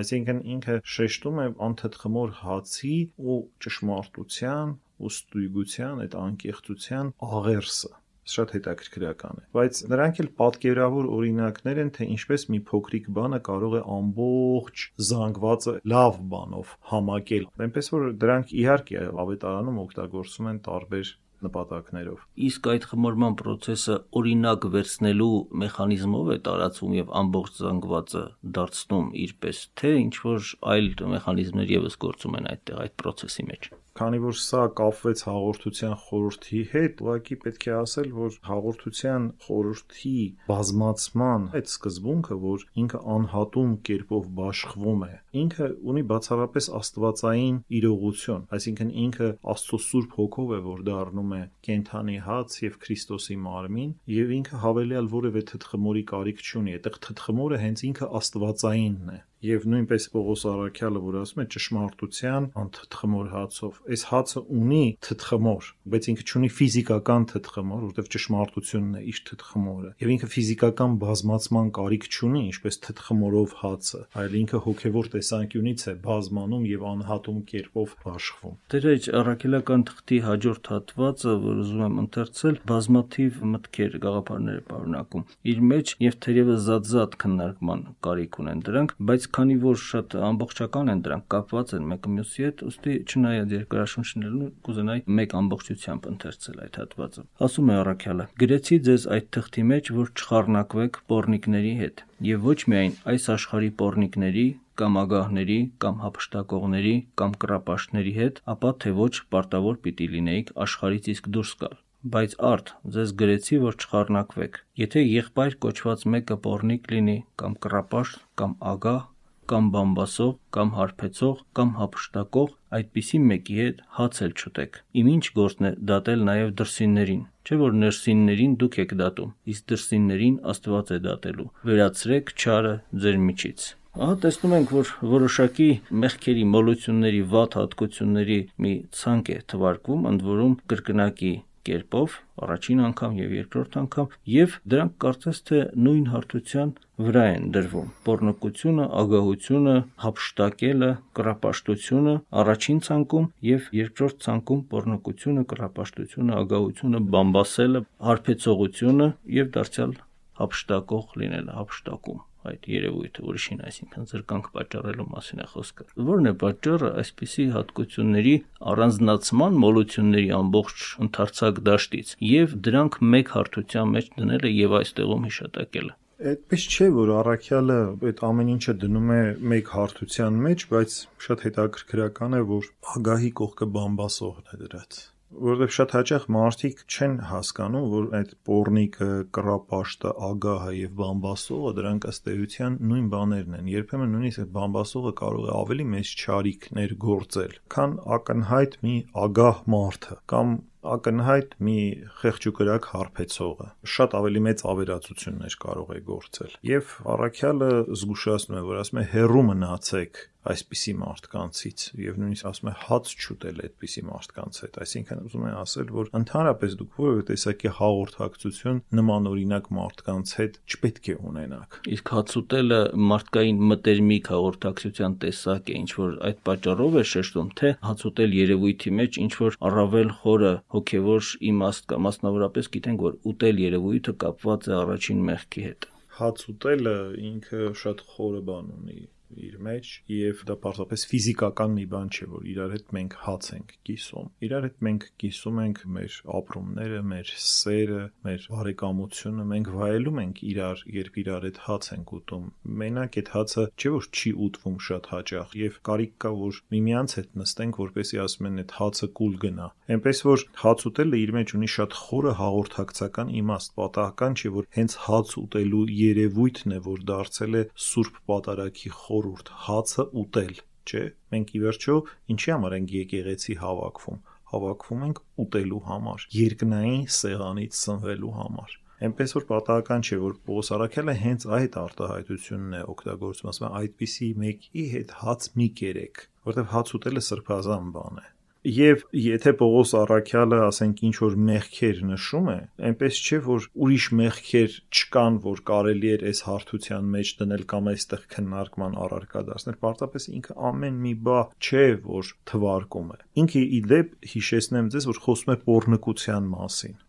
Այսինքն 0.00 0.42
ինքը 0.54 0.76
շեշտում 0.96 1.40
է 1.44 1.46
անթթխմոր 1.66 2.34
հացի 2.42 2.92
ու 3.32 3.38
ճշմարտության 3.66 4.74
ու 5.00 5.10
ստույգության 5.14 6.04
այդ 6.04 6.14
անկեղծության 6.20 7.10
աղերսը 7.26 7.90
շատ 8.30 8.52
հետաքրքրական 8.54 9.40
է 9.40 9.44
բայց 9.56 9.78
նրանք 9.90 10.20
էլ 10.22 10.28
պատկերավոր 10.40 11.08
օրինակներ 11.16 11.80
են 11.84 11.90
թե 11.96 12.06
ինչպես 12.14 12.44
մի 12.54 12.60
փոքրիկ 12.70 13.08
բանը 13.16 13.40
կարող 13.48 13.74
է 13.78 13.80
ամբողջ 13.96 14.84
զանգվածը 15.08 15.74
լավ 15.94 16.20
բանով 16.34 16.74
համակել 16.92 17.48
այնպես 17.66 17.90
որ 17.96 18.06
դրանք 18.24 18.54
իհարկե 18.60 19.02
ավետարանում 19.24 19.82
օգտագործում 19.86 20.50
են 20.52 20.62
տարբեր 20.70 21.12
նպատակներով։ 21.46 22.24
Իսկ 22.48 22.68
այդ 22.74 22.86
խմորման 22.90 23.36
process-ը 23.40 23.96
օրինակ 24.20 24.66
վերցնելու 24.76 25.36
մեխանիզմով 25.64 26.32
է 26.34 26.38
տարածվում 26.48 26.96
եւ 27.00 27.14
ամբողջ 27.20 27.60
զանգվածը 27.64 28.24
դարձնում 28.60 29.12
իրպես, 29.26 29.62
թե 29.80 29.92
ինչ 30.04 30.14
որ 30.26 30.50
այլ 30.74 30.90
մեխանիզմներ 31.16 31.76
եւս 31.80 32.00
գործում 32.06 32.40
են 32.40 32.50
այդտեղ 32.54 32.84
այդ 32.86 32.98
process-ի 33.04 33.46
մեջ 33.50 33.70
քանի 34.00 34.20
որ 34.24 34.36
սա 34.40 34.60
կապվեց 34.80 35.22
հաղորդության 35.28 35.94
խորհրդի 36.02 36.60
հետ, 36.70 37.00
ուղղակի 37.04 37.36
պետք 37.44 37.66
է 37.68 37.72
ասել, 37.76 38.06
որ 38.16 38.36
հաղորդության 38.48 39.26
խորհրդի 39.44 40.12
բազմացման 40.46 41.44
այդ 41.60 41.72
սկզբունքը, 41.74 42.38
որ 42.44 42.64
ինքը 42.80 43.00
անհատում 43.14 43.74
կերպով 43.90 44.30
բաշխվում 44.40 45.04
է, 45.04 45.12
ինքը 45.44 45.68
ունի 45.92 46.04
բացառապես 46.14 46.70
աստվածային 46.80 47.60
իրողություն, 47.80 48.46
այսինքն 48.56 48.94
ինքը 49.04 49.28
Աստծո 49.52 49.80
Սուրբ 49.90 50.16
Հոգով 50.20 50.54
է, 50.56 50.60
որ 50.64 50.84
դառնում 50.88 51.34
է 51.36 51.42
կենթանի 51.68 52.18
հաց 52.30 52.58
եւ 52.64 52.78
Քրիստոսի 52.86 53.36
մարմին, 53.44 53.96
եւ 54.16 54.36
ինքը 54.40 54.62
հավելյալ 54.64 55.10
որևէ 55.20 55.44
թթխմորի 55.52 56.04
կարիք 56.14 56.44
չունի, 56.46 56.78
այդտեղ 56.80 57.00
թթխմորը 57.10 57.60
հենց 57.66 57.84
ինքը 57.90 58.10
աստվածայինն 58.20 59.12
է 59.16 59.20
եւ 59.40 59.64
նույնպես 59.72 60.06
Պողոս 60.12 60.42
Արաքյալը 60.50 61.00
որ 61.00 61.16
ասում 61.20 61.40
է 61.40 61.44
ճշմարտության 61.54 62.46
անթթխմոր 62.60 63.28
հացով 63.32 63.78
այս 63.94 64.02
հացը 64.10 64.42
ունի 64.60 64.82
թթխմոր 65.06 65.68
բայց 65.94 66.08
ինքը 66.12 66.26
չունի 66.30 66.50
ֆիզիկական 66.60 67.24
թթխմոր 67.30 67.80
որովհետեւ 67.80 68.10
ճշմարտությունն 68.14 68.98
է 69.00 69.02
իր 69.10 69.20
թթխմորը 69.30 69.92
եւ 70.04 70.12
ինքը 70.14 70.28
ֆիզիկական 70.34 70.98
բազմացման 71.00 71.70
կարիք 71.80 72.06
չունի 72.10 72.42
ինչպես 72.50 72.80
թթխմորով 72.84 73.54
հացը 73.60 74.02
այլ 74.20 74.36
ինքը 74.40 74.60
հոգեվոր 74.66 75.10
տեսանկյունից 75.14 75.86
է 75.90 75.94
բազմանում 76.04 76.68
եւ 76.70 76.84
անհատում 76.90 77.40
կերպով 77.50 77.96
աշխվում 78.10 78.54
Տերեջ 78.70 79.08
առաքելական 79.20 79.84
թղթի 79.90 80.18
հաջորդ 80.28 80.70
հատվածը 80.74 81.34
որ 81.40 81.60
ուզում 81.64 81.84
եմ 81.88 81.98
ընթերցել 82.04 82.60
բազմաթիվ 82.70 83.40
մտքեր 83.54 83.98
գաղափարներ 84.04 84.60
է 84.60 84.64
պարունակում 84.70 85.26
իր 85.50 85.62
մեջ 85.70 85.94
եւ 86.04 86.18
թերևս 86.26 86.60
զատ-զատ 86.70 87.16
քննարկման 87.24 87.84
կարիք 88.06 88.40
ունեն 88.44 88.64
դրանք 88.70 88.94
բայց 89.10 89.29
քանի 89.36 89.56
որ 89.64 89.80
շատ 89.84 90.16
ամբողջական 90.30 90.92
են 90.94 91.02
դրանք 91.06 91.26
կապված 91.34 91.74
են 91.78 91.88
մեկը 91.90 92.12
մյուսի 92.14 92.46
հետ, 92.46 92.64
ուստի 92.70 92.94
չնայած 93.10 93.54
երկրաշունչներն 93.56 94.48
կուզենայի 94.68 95.04
մեկ 95.20 95.36
ամբողջությամբ 95.40 96.08
ընթերցել 96.10 96.62
այդ 96.64 96.80
հատվածը։ 96.80 97.24
Ասում 97.48 97.70
է 97.70 97.76
Առաքյալը. 97.80 98.26
«Գրեցի 98.40 98.80
ձեզ 98.90 99.06
այդ 99.16 99.28
թղթի 99.36 99.66
մեջ, 99.70 99.92
որ 100.00 100.10
չխառնակվեք 100.20 101.00
pornikների 101.10 101.74
հետ, 101.80 102.04
եւ 102.30 102.50
ոչ 102.50 102.58
միայն 102.70 102.96
այս 103.10 103.30
աշխարհի 103.36 103.70
pornikների, 103.80 104.48
կամ 104.80 104.96
ագահների, 104.96 105.60
կամ 105.82 105.96
հապշտակողների, 106.04 106.92
կամ 107.20 107.32
կռապաշտների 107.42 108.12
հետ, 108.16 108.40
ապա 108.54 108.70
թե 108.84 108.92
ոչ 108.96 109.12
պարտավոր 109.34 109.80
պիտի 109.84 110.06
լինեիք 110.14 110.52
աշխարից 110.64 111.10
իսկ 111.14 111.28
դուրս 111.36 111.52
գալ, 111.60 111.74
բայց 112.14 112.36
արդ 112.50 112.72
ձեզ 112.94 113.12
գրեցի, 113.20 113.58
որ 113.66 113.76
չխառնակվեք։ 113.76 114.58
Եթե 114.80 115.02
եղբայր 115.04 115.56
կոչված 115.64 116.04
մեկը 116.14 116.36
pornik 116.46 116.88
լինի, 116.94 117.16
կամ 117.42 117.56
կռապաշտ, 117.66 118.22
կամ 118.40 118.54
ագահ, 118.72 119.02
կամ 119.50 119.70
բամբասող, 119.74 120.32
կամ 120.56 120.68
հարբեցող, 120.76 121.42
կամ 121.58 121.72
հափշտակող, 121.80 122.52
այդպիսի 122.78 123.20
մեկի 123.30 123.56
հետ 123.60 123.82
հաց 123.98 124.20
էլ 124.26 124.34
չուտեք։ 124.40 124.78
Իմ 125.00 125.10
ինչ 125.14 125.24
գործն 125.40 125.68
է 125.70 125.72
դատել 125.90 126.24
նաև 126.30 126.54
դրսիններին։ 126.60 127.26
Չէ 127.40 127.58
որ 127.64 127.76
ներսիններին 127.80 128.54
դուք 128.60 128.80
եք 128.84 128.96
դատում, 129.00 129.34
իսկ 129.54 129.68
դրսիններին 129.72 130.40
Աստված 130.54 130.94
է 130.94 130.98
դատելու։ 131.10 131.50
Վերացրեք 131.70 132.34
չարը 132.36 132.74
ձեր 133.04 133.20
միջից։ 133.26 133.68
Ահա 133.90 134.16
տեսնում 134.22 134.52
ենք, 134.54 134.72
որ 134.76 134.90
որոշակի 135.10 135.64
մեղքերի, 136.02 136.42
մոլությունների, 136.54 137.22
վատ 137.32 137.56
հատկությունների 137.58 138.36
մի 138.62 138.74
ցանկ 138.94 139.30
է 139.34 139.38
թվարկվում, 139.50 140.04
ընդ 140.10 140.26
որում 140.30 140.52
կրկնակի 140.70 141.32
կերպով 141.68 142.14
առաջին 142.44 142.78
անգամ 142.86 143.16
եւ 143.20 143.34
երկրորդ 143.36 143.76
անգամ 143.80 144.14
եւ 144.34 144.54
դրանք 144.74 144.94
կարծես 145.04 145.40
թե 145.50 145.58
նույն 145.86 146.06
հարթության 146.12 146.72
վրա 147.06 147.24
են 147.32 147.44
դրվում. 147.56 147.90
Pornokությունը 148.06 148.86
ագահությունը 149.02 149.76
հապշտակելը 150.04 150.90
կրապաշտությունը 151.20 152.14
առաջին 152.44 152.80
ցանկում 152.88 153.28
եւ 153.50 153.68
երկրորդ 153.80 154.24
ցանկում 154.28 154.64
pornokությունը 154.72 155.44
կրապաշտությունը 155.52 156.40
ագահությունը 156.44 157.04
բամբասելը 157.16 157.84
հարբեցողությունը 158.08 159.12
եւ 159.40 159.54
դարձյալ 159.60 159.94
հապշտակող 160.40 161.14
լինելը 161.22 161.60
հապշտակում 161.60 162.26
այդ 162.48 162.66
երևույթը 162.72 163.24
ուրիշին, 163.30 163.60
այսինքն 163.68 164.06
զրկանք 164.10 164.46
պատճառելու 164.56 165.06
մասին 165.14 165.42
է 165.44 165.46
խոսքը։ 165.52 165.86
Որն 166.10 166.30
է 166.30 166.32
պատճառը 166.42 166.90
այսպիսի 167.02 167.46
հատկությունների 167.56 168.34
առանձնացման 168.72 169.58
մոլությունների 169.64 170.30
ամբողջ 170.40 170.86
ընդարձակ 171.06 171.62
դաշտից 171.68 172.14
եւ 172.30 172.56
դրանք 172.70 172.98
մեկ 173.14 173.32
հարթության 173.36 173.94
մեջ 173.96 174.10
դնելը 174.16 174.54
եւ 174.56 174.76
այստեղում 174.80 175.28
հիշատակելը։ 175.30 175.94
Այդպես 176.30 176.64
չէ, 176.68 176.86
որ 176.96 177.10
առաքյալը 177.16 177.78
այդ 178.10 178.18
ամեն 178.28 178.50
ինչը 178.54 178.74
դնում 178.82 179.12
է 179.14 179.22
մեկ 179.52 179.70
հարթության 179.76 180.42
մեջ, 180.48 180.66
բայց 180.74 180.98
շատ 181.26 181.46
հետաքրքրական 181.48 182.36
է, 182.36 182.42
որ 182.50 182.68
ագահի 182.96 183.32
կողքը 183.40 183.70
բամբասողն 183.78 184.52
է 184.52 184.60
դրած 184.64 185.00
որովհետև 185.30 185.74
շատ 185.76 185.92
հաճախ 185.96 186.24
մարդիկ 186.34 186.80
չեն 186.90 187.12
հասկանում, 187.30 187.84
որ 187.94 188.06
այդ 188.20 188.32
pornիկը, 188.48 189.10
կռապաշտը, 189.36 190.14
ագահը 190.30 190.72
եւ 190.78 190.96
բամբասողը 191.00 191.74
դրանք 191.80 192.08
ըստ 192.10 192.32
էության 192.34 192.78
նույն 192.90 193.10
բաներն 193.14 193.58
են։ 193.60 193.70
Երբեմն 193.74 194.12
նույնիսկ 194.16 194.42
այդ 194.44 194.50
բամբասողը 194.56 195.12
կարող 195.20 195.46
է 195.46 195.54
ավելի 195.60 195.86
մեծ 195.94 196.14
ճարիքներ 196.24 196.96
գործել, 197.06 197.54
քան 197.76 197.94
ակնհայտ 198.18 198.76
մի 198.86 198.96
ագահ 199.26 199.62
մարդը 199.76 200.18
կամ 200.34 200.58
ակնհայտ 200.80 201.50
մի 201.60 201.76
խեղճուկրակ 202.20 202.86
հարբեցողը 202.94 203.66
շատ 203.94 204.14
ավելի 204.20 204.42
մեծ 204.46 204.62
ավերածություններ 204.72 205.56
կարող 205.64 205.90
է 205.92 206.00
գործել 206.06 206.54
եւ 206.70 206.94
առաքյալը 207.14 207.68
զգուշացնում 208.00 208.60
է 208.60 208.62
որ 208.70 208.80
ասում 208.80 209.00
է 209.02 209.04
հերու 209.12 209.42
մնացեք 209.50 210.22
այսպիսի 210.48 210.92
մարդկանցից 211.00 211.82
եւ 212.00 212.18
նույնիսկ 212.20 212.46
ասում 212.50 212.68
է 212.70 212.72
հաց 212.80 213.10
չուտել 213.20 213.58
այդպիսի 213.66 214.02
մարդկանց 214.08 214.60
հետ 214.64 214.78
այսինքն 214.84 215.20
ուզում 215.26 215.44
է 215.44 215.52
ասել 215.60 215.90
որ 215.96 216.10
ընդհանրապես 216.20 216.76
դուք 216.80 216.96
որևէ 217.00 217.24
տեսակի 217.30 217.72
հաղորդակցություն 217.80 218.80
նմանօրինակ 219.00 219.68
մարդկանց 219.80 220.32
հետ 220.40 220.56
չպետք 220.70 221.10
է 221.10 221.16
ունենաք 221.30 221.78
իսկ 221.96 222.12
հաց 222.16 222.34
ուտելը 222.40 222.80
մարդկային 223.10 223.62
մտերմիկ 223.70 224.32
հաղորդակցության 224.32 225.18
տեսակ 225.26 225.70
է 225.70 225.78
ինչ 225.80 225.90
որ 226.00 226.16
այդ 226.30 226.42
պատճառով 226.48 226.98
է 227.00 227.04
շեշտում 227.12 227.52
թե 227.60 227.74
հաց 227.84 228.04
ուտել 228.10 228.36
երևույթի 228.40 228.96
մեջ 229.00 229.20
ինչ 229.20 229.32
որ 229.44 229.60
առավել 229.70 230.12
խորը 230.24 230.52
հոգևոր 230.80 231.30
իմաստ 231.52 231.88
կա 231.92 232.02
մասնավորապես 232.08 232.72
գիտենք 232.80 233.06
որ 233.10 233.16
ուտել 233.34 233.64
երևույթը 233.68 234.18
կապված 234.24 234.70
է 234.70 234.76
առաջին 234.80 235.24
մեղքի 235.30 235.64
հետ 235.68 235.90
հաց 236.20 236.42
ուտելը 236.50 236.98
ինքը 237.30 237.64
շատ 237.80 238.04
խորը 238.12 238.44
բան 238.50 238.76
ունի 238.80 239.00
իր 239.36 239.56
մեջ 239.66 239.90
եւ 240.10 240.42
դա 240.48 240.56
պարզապես 240.64 241.04
ֆիզիկական 241.10 241.74
մի 241.76 241.84
բան 241.90 242.10
չէ, 242.10 242.26
որ 242.30 242.46
իրար 242.50 242.74
հետ 242.74 242.94
մենք 242.96 243.16
հաց 243.24 243.48
ենք 243.56 243.74
կիսում։ 243.88 244.30
Իրար 244.46 244.66
հետ 244.66 244.78
մենք 244.86 245.06
կիսում 245.20 245.60
ենք 245.64 245.80
մեր 245.96 246.16
ապրումները, 246.40 247.00
մեր 247.10 247.32
սերը, 247.44 248.02
մեր 248.26 248.46
բարեկամությունը, 248.54 249.46
մենք 249.50 249.70
վայելում 249.80 250.20
ենք 250.20 250.42
իրար, 250.50 250.84
երբ 251.00 251.20
իրար 251.20 251.46
հետ 251.50 251.60
հաց 251.66 251.90
ենք 251.96 252.14
ուտում։ 252.20 252.44
Մենակ 252.80 253.18
այդ 253.20 253.30
հացը 253.34 253.64
չէ 253.80 253.92
որ 253.96 254.08
չի 254.10 254.32
ուտվում 254.50 254.78
շատ 254.90 255.10
հաճախ 255.10 255.54
եւ 255.60 255.78
կարիք 255.90 256.14
կա 256.20 256.32
որ 256.40 256.60
միմյանց 256.74 257.16
հետ 257.20 257.30
նստենք, 257.40 257.80
որպեսզի 257.80 258.20
ասում 258.24 258.48
են 258.50 258.60
այդ 258.60 258.74
հացը 258.80 259.08
կուլ 259.20 259.34
գնա։ 259.44 259.68
Էնպես 259.90 260.22
որ 260.30 260.44
հաց 260.60 260.84
ուտելը 260.90 261.20
իր 261.20 261.32
մեջ 261.36 261.54
ունի 261.60 261.68
շատ 261.74 261.96
խորը 262.00 262.32
հաղորդակցական 262.40 263.32
իմաստ, 263.40 263.72
պատահական 263.80 264.36
չէ 264.40 264.50
որ 264.54 264.68
հենց 264.76 264.96
հաց 265.06 265.34
ուտելու 265.40 265.84
երևույթն 266.00 266.74
է, 266.76 266.80
որ 266.90 267.04
դարձել 267.10 267.58
է 267.60 267.62
սուրբ 267.90 268.20
պատարագի 268.30 268.92
խոր 269.00 269.19
խորուրդ 269.20 269.48
հացը 269.66 270.04
ուտել, 270.16 270.52
չէ՞։ 270.88 271.00
Մենք 271.32 271.50
ի 271.52 271.58
վերջո 271.60 271.96
ինչի 272.32 272.52
համար 272.54 272.76
ենք 272.76 272.92
եկեղեցի 272.96 273.56
հավաքվում։ 273.60 274.20
Հավաքվում 274.50 275.02
ենք 275.06 275.20
ուտելու 275.44 275.80
համար, 275.88 276.24
երկնային 276.36 277.04
սեղանից 277.16 277.76
սնվելու 277.80 278.32
համար։ 278.38 278.76
Էնպես 279.10 279.36
որ 279.36 279.46
պատահական 279.50 280.06
չէ, 280.08 280.18
որ 280.24 280.34
Պողոս 280.48 280.72
Արաքյալը 280.76 281.14
հենց 281.20 281.46
այդ 281.60 281.78
արտահայտությունն 281.84 282.74
է 282.80 282.82
օգտագործում, 282.94 283.50
ասում 283.52 283.68
է 283.68 283.72
այդպիսի 283.80 284.28
մեկի 284.40 284.84
հետ 284.96 285.14
հաց 285.20 285.48
մի 285.60 285.68
կերեք, 285.80 286.24
որովհետև 286.48 286.74
հաց 286.74 286.94
ուտելը 287.00 287.24
սրբազան 287.28 287.94
բան 287.96 288.20
է։ 288.24 288.26
Եվ 288.60 289.06
եթե 289.16 289.54
Պողոս 289.56 289.92
Առաքյալը, 289.96 290.56
ասենք, 290.66 290.98
ինչ 291.08 291.14
որ 291.16 291.36
մեղքեր 291.48 292.00
նշում 292.10 292.48
է, 292.52 292.56
այնպես 292.90 293.20
չէ, 293.24 293.38
որ 293.46 293.68
ուրիշ 293.86 294.08
մեղքեր 294.18 294.74
չկան, 294.92 295.38
որ 295.46 295.62
կարելի 295.70 296.10
էր 296.16 296.24
այս 296.28 296.42
հարթության 296.44 297.08
մեջ 297.14 297.30
դնել 297.40 297.64
կամ 297.72 297.88
այստեղ 297.94 298.26
քննարկման 298.34 298.98
առարկա 299.00 299.42
դարձնել։ 299.48 299.78
Պարզապես 299.80 300.28
ինքը 300.36 300.56
ամեն 300.70 301.00
մի 301.06 301.14
բա 301.30 301.40
չէ, 301.56 301.86
որ 302.04 302.32
թվարկում 302.52 303.08
է։ 303.16 303.18
Ինքը 303.40 303.64
ի 303.64 303.80
դեպ 303.94 304.12
հիշեցնեմ 304.34 304.92
ձեզ, 304.92 305.08
որ 305.08 305.22
խոսում 305.24 305.54
է 305.54 305.58
pornկության 305.64 306.52
մասին։ 306.52 307.00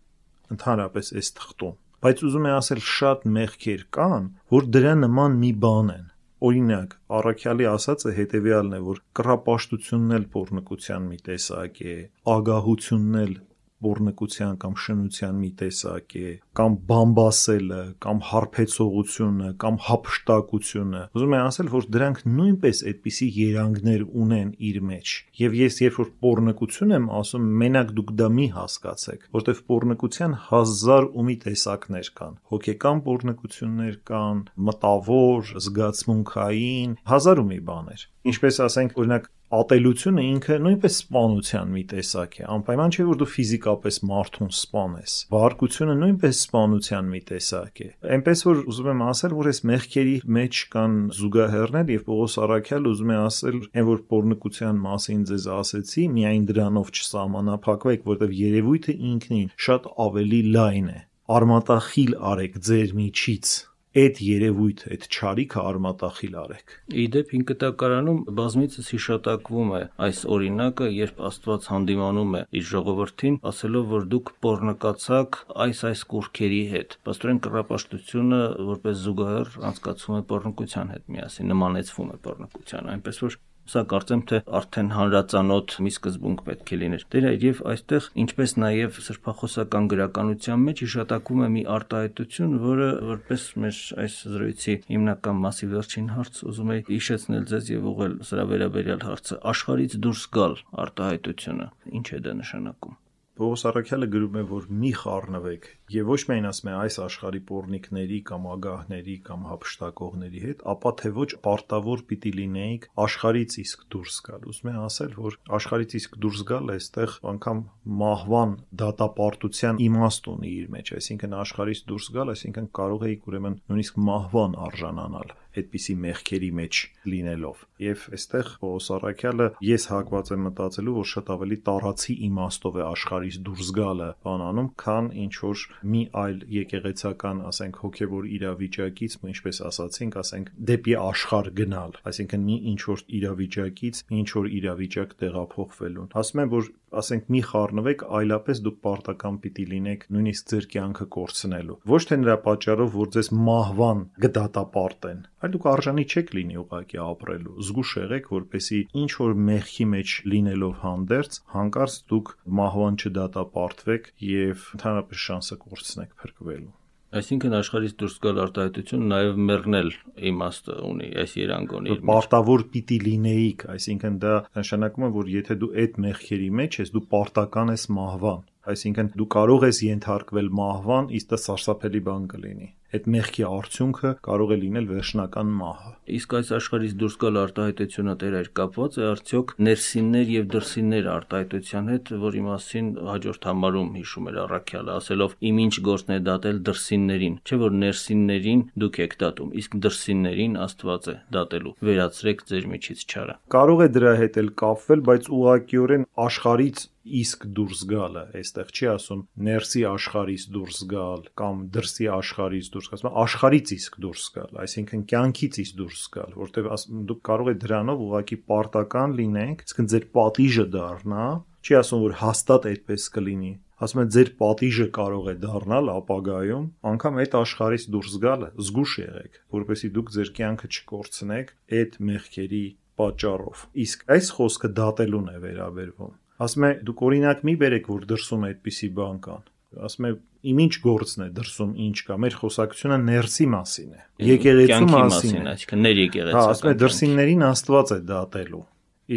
Ընդհանրապես 0.56 1.16
այս 1.20 1.34
թղթում 1.42 1.80
բայց 2.02 2.22
ուզում 2.26 2.46
է 2.50 2.52
ասել 2.58 2.80
շատ 2.82 3.26
մեղքեր 3.36 3.82
կան, 3.94 4.24
որ 4.56 4.70
դրա 4.74 4.94
նման 5.04 5.36
մի 5.38 5.52
բան 5.62 5.92
են 5.94 6.08
Օրինակ, 6.41 6.93
Առաքյալի 7.17 7.65
ասածը 7.69 8.12
հետևյալն 8.17 8.73
է, 8.73 8.82
որ 8.88 9.01
կռապաշտությունն 9.19 10.15
էլ 10.17 10.23
փորնկության 10.36 11.04
մի 11.12 11.19
տեսակ 11.27 11.82
է, 11.86 11.95
ագահությունն 12.36 13.19
էլ 13.21 13.36
բորնկության 13.82 14.58
կամ 14.62 14.76
շնության 14.84 15.39
մի 15.41 15.50
տեսակ 15.62 16.15
է, 16.22 16.32
կամ 16.60 16.78
բամբասելը, 16.91 17.82
կամ 18.06 18.22
հարբեցողությունը, 18.32 19.50
կամ 19.62 19.80
հապշտակությունը։ 19.88 21.02
Ուզում 21.15 21.36
եմ 21.38 21.46
ասել, 21.52 21.72
որ 21.76 21.88
դրանք 21.96 22.22
նույնպես 22.32 22.82
այդպիսի 22.91 23.28
երանգներ 23.41 24.06
ունեն 24.22 24.50
իր 24.72 24.78
մեջ։ 24.91 25.15
Եվ 25.41 25.58
ես 25.62 25.80
երբ 25.82 26.00
որ 26.02 26.12
բորնկություն 26.26 26.96
եմ 26.98 27.08
ասում, 27.22 27.50
մենակ 27.62 27.94
դուք 27.98 28.13
դա 28.22 28.30
մի 28.38 28.48
հասկացեք, 28.58 29.28
որտեվ 29.38 29.62
բորնկության 29.72 30.38
հազար 30.52 31.10
ու 31.12 31.26
մի 31.32 31.36
տեսակներ 31.46 32.12
կան։ 32.22 32.38
Հոգեկան 32.52 33.04
բորնկություններ 33.08 33.96
կան, 34.12 34.41
մտավոր, 34.72 35.54
զգացմունքային, 35.65 36.98
հազար 37.12 37.41
ու 37.41 37.48
մի 37.52 37.60
բաներ։ 37.72 38.08
Ինչպես 38.22 38.58
ասենք, 38.62 38.92
օրինակ 39.02 39.24
ատելությունը 39.52 40.24
ինքը 40.32 40.58
նույնպես 40.62 40.98
սպանության 41.02 41.72
մի 41.74 41.82
տեսակ 41.92 42.36
է։ 42.38 42.44
Անպայման 42.56 42.94
չէ 42.94 43.06
որ 43.08 43.18
դու 43.22 43.28
ֆիզիկապես 43.32 43.98
մարդուն 44.12 44.52
սպանես։ 44.56 45.16
Բարկությունը 45.34 45.96
նույնպես 46.02 46.42
սպանության 46.46 47.10
մի 47.12 47.22
տեսակ 47.32 47.82
է։ 47.82 47.90
Էնպես 48.18 48.44
որ 48.48 48.62
ուզում 48.72 48.92
եմ 48.92 49.02
ասել, 49.08 49.36
որ 49.42 49.50
այս 49.52 49.62
մեղքերի 49.72 50.16
մեջ 50.38 50.62
կան 50.76 50.96
զուգահեռներ 51.18 51.92
եւ 51.96 52.06
Պողոս 52.12 52.38
Արաքյալ 52.46 52.88
ուզում 52.92 53.12
է 53.12 53.18
ասել, 53.26 53.60
այն 53.82 53.90
որ 53.90 54.06
pornկության 54.14 54.82
մասին 54.86 55.26
ձեզ 55.32 55.50
ասեցի, 55.58 56.06
միայն 56.22 56.46
դրանով 56.52 56.94
չսահմանափակվեք, 57.02 58.08
որտեղ 58.12 58.38
երևույթը 58.42 58.98
ինքնին 59.12 59.52
շատ 59.66 59.92
ավելի 60.06 60.42
լայն 60.62 60.94
է։ 60.94 61.00
Արմատախիլ 61.32 62.16
արեք 62.32 62.56
ձեր 62.70 62.96
միջից 63.02 63.58
այդ 63.91 64.19
երևույթը, 64.23 64.89
այդ 64.95 65.06
ճարիքը 65.12 65.63
արմատախիլ 65.67 66.36
արեք։ 66.41 66.75
Իդեպ 67.01 67.34
հինկտակարանում 67.36 68.21
բազմիցս 68.38 68.91
հիշատակվում 68.95 69.73
է 69.75 69.82
այս 70.08 70.21
օրինակը, 70.36 70.88
երբ 70.95 71.19
Աստված 71.32 71.67
հանդիմանում 71.71 72.38
է 72.39 72.41
իր 72.62 72.65
ժողովրդին, 72.71 73.38
ասելով, 73.51 73.86
որ 73.91 74.08
դուք 74.15 74.34
pornկացաք 74.47 75.39
այս 75.67 75.84
այս 75.91 76.06
կուրքերի 76.15 76.63
հետ։ 76.71 76.97
Պաստորեն 77.12 77.43
կռապաշտությունը 77.51 78.41
որպես 78.71 79.06
զուգահեռ 79.06 79.56
անցկացվում 79.71 80.19
է 80.21 80.25
pornկության 80.32 80.95
հետ 80.95 81.08
միասին, 81.12 81.51
նմանեցվում 81.51 82.12
է 82.15 82.21
pornկության, 82.32 82.93
այնպես 82.95 83.25
որ 83.27 83.41
Սա 83.69 83.82
կարծեմ 83.91 84.21
թե 84.30 84.38
արդեն 84.58 84.88
հանրածանոթ 84.95 85.76
մի 85.86 85.91
սկզբունք 85.93 86.39
պետք 86.47 86.71
է 86.71 86.80
լիներ։ 86.82 87.04
Դե 87.13 87.34
եւ 87.43 87.60
այստեղ 87.71 88.08
ինչպես 88.24 88.54
նաեւ 88.63 88.97
սրբախոսական 89.06 89.89
գրականության 89.91 90.65
մեջ 90.65 90.84
հիշատակվում 90.86 91.43
է 91.45 91.50
մի 91.56 91.63
արտահայտություն, 91.76 92.58
որը 92.65 92.89
որպես 93.12 93.45
մեր 93.65 93.84
այս 94.06 94.17
զրույցի 94.34 94.76
հիմնական 94.89 95.39
մասի 95.45 95.71
վերջին 95.76 96.10
հարց 96.17 96.41
ուզում 96.52 96.74
եի 96.76 96.84
հիշեցնել 96.89 97.47
ձեզ 97.54 97.71
եւ 97.76 97.88
ուղղել 97.93 98.17
սրա 98.32 98.47
վերաբերյալ 98.56 99.06
հարցը. 99.12 99.39
Աշխարից 99.54 99.95
դուրս 100.08 100.26
գալ 100.39 100.60
արտահայտությունը։ 100.88 101.71
Ինչ 102.02 102.08
է 102.12 102.21
դա 102.28 102.38
նշանակում։ 102.41 103.00
Պողոս 103.39 103.62
Արաքյալը 103.70 104.08
գրում 104.12 104.38
է, 104.38 104.41
որ 104.50 104.65
մի 104.82 104.89
խառնվեք 105.02 105.67
եւ 105.96 106.10
ոչ 106.12 106.17
միայն 106.28 106.48
ասում 106.50 106.70
է 106.72 106.74
այս 106.82 106.98
աշխարհի 107.06 107.39
pornikների 107.52 108.17
կամ 108.28 108.48
ագահների 108.52 109.15
կամ 109.28 109.46
հապշտակողների 109.52 110.41
հետ, 110.46 110.65
ապա 110.74 110.91
թե 111.02 111.12
ոչ 111.15 111.28
պարտավոր 111.48 112.04
պիտի 112.12 112.34
լինեիք 112.38 112.88
աշխարից 113.06 113.58
իսկ 113.63 113.86
դուրս 113.96 114.17
գալ։ 114.28 114.46
Ուզում 114.52 114.72
է 114.72 114.76
ասել, 114.84 115.15
որ 115.24 115.38
աշխարից 115.62 115.96
իսկ 116.02 116.17
դուրս 116.26 116.44
գալ 116.52 116.74
այստեղ 116.76 117.15
անգամ 117.32 117.63
մահվան 118.04 118.56
դատապարտության 118.84 119.82
իմաստ 119.88 120.32
ունի 120.36 120.52
իր 120.62 120.72
մեջ, 120.76 120.94
այսինքն 121.00 121.38
աշխարից 121.41 121.86
դուրս 121.91 122.12
գալ, 122.20 122.36
այսինքն 122.36 122.72
կարող 122.82 123.08
էիք 123.12 123.32
ուրեմն 123.32 123.62
նույնիսկ 123.72 124.04
մահվան 124.12 124.60
արժանանալ 124.67 125.36
այդպիսի 125.58 125.96
մեղքերի 126.06 126.50
մեջ 126.62 126.82
լինելով։ 127.12 127.64
Եվ 127.82 128.06
այստեղ 128.18 128.50
Պողոս 128.62 128.88
Արաքյալը 128.96 129.48
ես 129.68 129.86
հակված 129.92 130.32
եմ 130.32 130.44
մտածելու, 130.48 130.96
որ 131.02 131.08
շատ 131.12 131.32
ավելի 131.36 131.58
տարածի 131.68 132.16
իմաստով 132.28 132.78
է 132.82 132.84
աշխարհից 132.92 133.40
դուրս 133.48 133.72
գալը 133.78 134.10
բանանում, 134.28 134.70
քան 134.82 135.10
ինչ 135.26 135.34
որ 135.42 135.66
մի 135.92 136.02
այլ 136.22 136.38
եկեղեցական, 136.62 137.42
ասենք 137.52 137.82
հոգևոր 137.82 138.30
իրավիճակից, 138.38 139.18
ինչպես 139.32 139.62
ասացինք, 139.72 140.20
ասենք 140.22 140.54
դեպի 140.72 140.96
աշխարհ 141.02 141.52
գնալ, 141.62 141.98
այսինքն 142.12 142.46
մի 142.52 142.58
ինչ 142.72 142.82
որ 142.92 143.04
իրավիճակից 143.22 144.04
ինչ 144.22 144.30
որ 144.42 144.52
իրավիճակ 144.62 145.18
տեղափոխվելուն։ 145.22 146.14
Ասում 146.22 146.42
եմ, 146.46 146.52
որ 146.52 146.72
ասենք 146.99 147.30
մի 147.34 147.41
խառնվեք, 147.47 148.01
այլապես 148.19 148.62
դուք 148.65 148.77
պարտական 148.88 149.38
պիտի 149.43 149.65
լինեք 149.71 150.04
նույնիսկ 150.15 150.49
ձեր 150.51 150.67
կյանքը 150.73 151.08
կորցնելու։ 151.15 151.77
Ոչ 151.91 152.01
թե 152.12 152.17
նրա 152.21 152.36
պատճառով, 152.47 152.91
որ 153.01 153.12
ձեզ 153.15 153.30
մահվան 153.47 154.04
գդատապարտեն, 154.25 155.23
այլ 155.41 155.56
դուք 155.56 155.69
արժանի 155.71 156.06
չեք 156.12 156.36
լինի 156.38 156.60
ուղակի 156.63 157.01
ապրելու։ 157.06 157.56
Զգուշ 157.69 157.95
եղեք, 158.01 158.30
որպեսի 158.36 158.82
ինչ 159.04 159.12
որ 159.21 159.39
մեղքի 159.51 159.88
մեջ 159.95 160.17
լինելով 160.34 160.75
հանդերձ, 160.84 161.39
հանկարծ 161.56 161.97
դուք 162.12 162.36
մահվան 162.62 163.01
չդատապարտվեք 163.01 164.13
եւ 164.32 164.69
ընդհանրապես 164.75 165.25
շանսը 165.30 165.60
կորցնեք 165.65 166.15
փրկվելու։ 166.21 166.71
Այսինքն 167.12 167.56
աշխարհից 167.58 167.95
դուրս 168.00 168.13
գալ 168.24 168.38
արտահայտությունը 168.45 169.08
նաև 169.12 169.39
մեռնել 169.52 169.89
իմաստը 170.32 170.76
ունի, 170.88 171.10
այս 171.24 171.34
երանգոնի։ 171.41 171.97
Պարտավոր 172.08 172.63
պիտի 172.71 173.00
լինեիք, 173.08 173.65
այսինքն 173.76 174.19
դա 174.24 174.36
նշանակում 174.62 175.08
է, 175.08 175.12
որ 175.17 175.32
եթե 175.36 175.58
դու 175.63 175.71
այդ 175.84 176.00
մեղքերի 176.08 176.50
մեջ 176.62 176.80
ես, 176.82 176.93
դու 176.95 177.04
պարտական 177.12 177.74
ես 177.76 177.88
մահվան 178.00 178.45
այսինքն 178.71 179.08
դու 179.17 179.28
կարող 179.34 179.63
ես 179.65 179.80
ենթարկվել 179.88 180.50
մահվան, 180.62 181.08
իսկ 181.17 181.32
դա 181.32 181.39
սարսափելի 181.41 182.02
բան 182.08 182.28
կլինի 182.32 182.67
այդ 182.91 183.08
մեղքի 183.15 183.43
արդյունքը 183.47 184.12
կարող 184.27 184.51
է 184.51 184.58
լինել 184.62 184.88
վերջնական 184.91 185.51
մահը։ 185.62 185.91
Իսկ 186.17 186.34
այս 186.41 186.49
աշխարհից 186.58 186.95
դուրս 187.01 187.15
գալ 187.21 187.39
արտահայտությունը 187.41 188.15
դեր 188.21 188.36
էր 188.41 188.49
կապված 188.60 188.97
է 188.99 189.06
արդյոք 189.12 189.54
ներսիններ 189.67 190.32
եւ 190.32 190.47
դրսիններ 190.56 191.10
արտահայտության 191.12 191.91
հետ, 191.91 192.12
որի 192.25 192.43
մասին 192.47 192.89
հաջորդ 193.12 193.47
համարում 193.51 193.91
հիշում 194.01 194.30
էր 194.32 194.39
առաքյալը, 194.41 194.95
ասելով 195.01 195.36
իմ 195.51 195.62
ինչ 195.62 195.75
գործն 195.88 196.12
է 196.12 196.19
դատել 196.27 196.62
դրսիններին, 196.71 197.36
չէ 197.47 197.60
որ 197.62 197.77
ներսիններին 197.82 198.63
դուք 198.82 199.01
եք 199.08 199.17
դատում, 199.21 199.51
իսկ 199.62 199.77
դրսիններին 199.88 200.58
Աստված 200.62 201.08
է 201.12 201.15
դատելու։ 201.36 201.75
Վերացրեք 201.91 202.43
ձեր 202.51 202.67
միջից 202.71 203.06
չարը։ 203.12 203.36
Կարող 203.56 203.82
է 203.82 203.89
դրա 203.95 204.13
հետ 204.21 204.41
էլ 204.41 204.49
կապվել, 204.62 205.06
բայց 205.12 205.30
ուղղակիորեն 205.41 206.08
աշխարից 206.27 206.88
իսկ 207.22 207.46
դուրս 207.58 207.82
գալը, 207.92 208.24
այստեղ 208.42 208.72
չի 208.72 208.88
ասում 208.92 209.22
ներսի 209.48 209.84
աշխարից 209.92 210.46
դուրս 210.56 210.82
գալ 210.92 211.24
կամ 211.42 211.64
դրսի 211.78 212.08
աշխարից 212.18 212.70
դուրս 212.76 212.90
գալ, 212.92 213.00
ասում 213.02 213.18
աշխարից 213.22 213.74
իսկ 213.78 213.98
դուրս 214.06 214.28
գալ, 214.36 214.54
այսինքն 214.66 215.04
կյանքից 215.12 215.60
իսկ 215.66 215.80
դուրս 215.82 216.04
գալ, 216.18 216.38
որտեղ 216.42 216.70
դուք 217.12 217.22
կարող 217.32 217.52
եք 217.52 217.60
դրանով 217.66 218.06
ուղակի 218.06 218.38
պարտական 218.52 219.18
լինենք, 219.22 219.66
իսկ 219.72 219.84
ձեր 219.92 220.08
պատիժը 220.22 220.68
դառնա, 220.78 221.26
չի 221.62 221.78
ասում 221.82 222.06
որ 222.06 222.16
հաստատ 222.22 222.72
այդպես 222.72 223.10
կլինի, 223.18 223.54
ասում 223.82 224.02
է 224.02 224.06
ձեր 224.14 224.30
պատիժը 224.38 224.86
կարող 224.94 225.30
է 225.32 225.34
դառնալ 225.42 225.88
ապագայում 225.96 226.66
անգամ 226.92 227.16
այդ 227.24 227.38
աշխարից 227.40 227.86
դուրս 227.96 228.18
գալը 228.26 228.50
զգուշ 228.68 228.94
եղեք 229.02 229.40
որպեսզի 229.58 229.90
դուք 229.96 230.12
ձեր 230.16 230.32
կյանքը 230.38 230.70
չկորցնեք 230.76 231.54
այդ 231.82 231.98
մեղքերի 232.12 232.64
պատճառով 233.02 233.64
իսկ 233.86 234.06
այս 234.18 234.32
խոսքը 234.38 234.72
դատելուն 234.82 235.32
է 235.32 235.38
վերաբերվում 235.48 236.14
ասում 236.45 236.65
է 236.67 236.71
դուք 236.88 237.04
օրինակ 237.08 237.41
մի 237.47 237.56
բերեք 237.62 237.89
որ 237.91 238.06
դրսում 238.12 238.45
այդպիսի 238.49 238.89
բան 238.97 239.17
կան 239.25 239.43
ասում 239.88 240.08
է 240.10 240.12
իմ 240.51 240.60
ինչ 240.65 240.73
գործն 240.84 241.23
է 241.25 241.30
դրսում 241.38 241.71
ինչ 241.86 241.97
կա 242.08 242.17
մեր 242.21 242.36
խոսակցությունը 242.41 242.97
ներսի 243.08 243.47
մասին 243.51 243.91
է 243.91 244.01
եկեղեցու 244.32 244.89
մասին 244.91 245.49
այսինքն 245.51 245.84
ներ 245.86 246.01
եկեղեցական 246.01 246.41
հա 246.41 246.54
ասում 246.56 246.71
է 246.71 246.75
դրսիններին 246.82 247.45
աստված 247.51 247.93
է 247.95 247.99
դատելու 248.12 248.63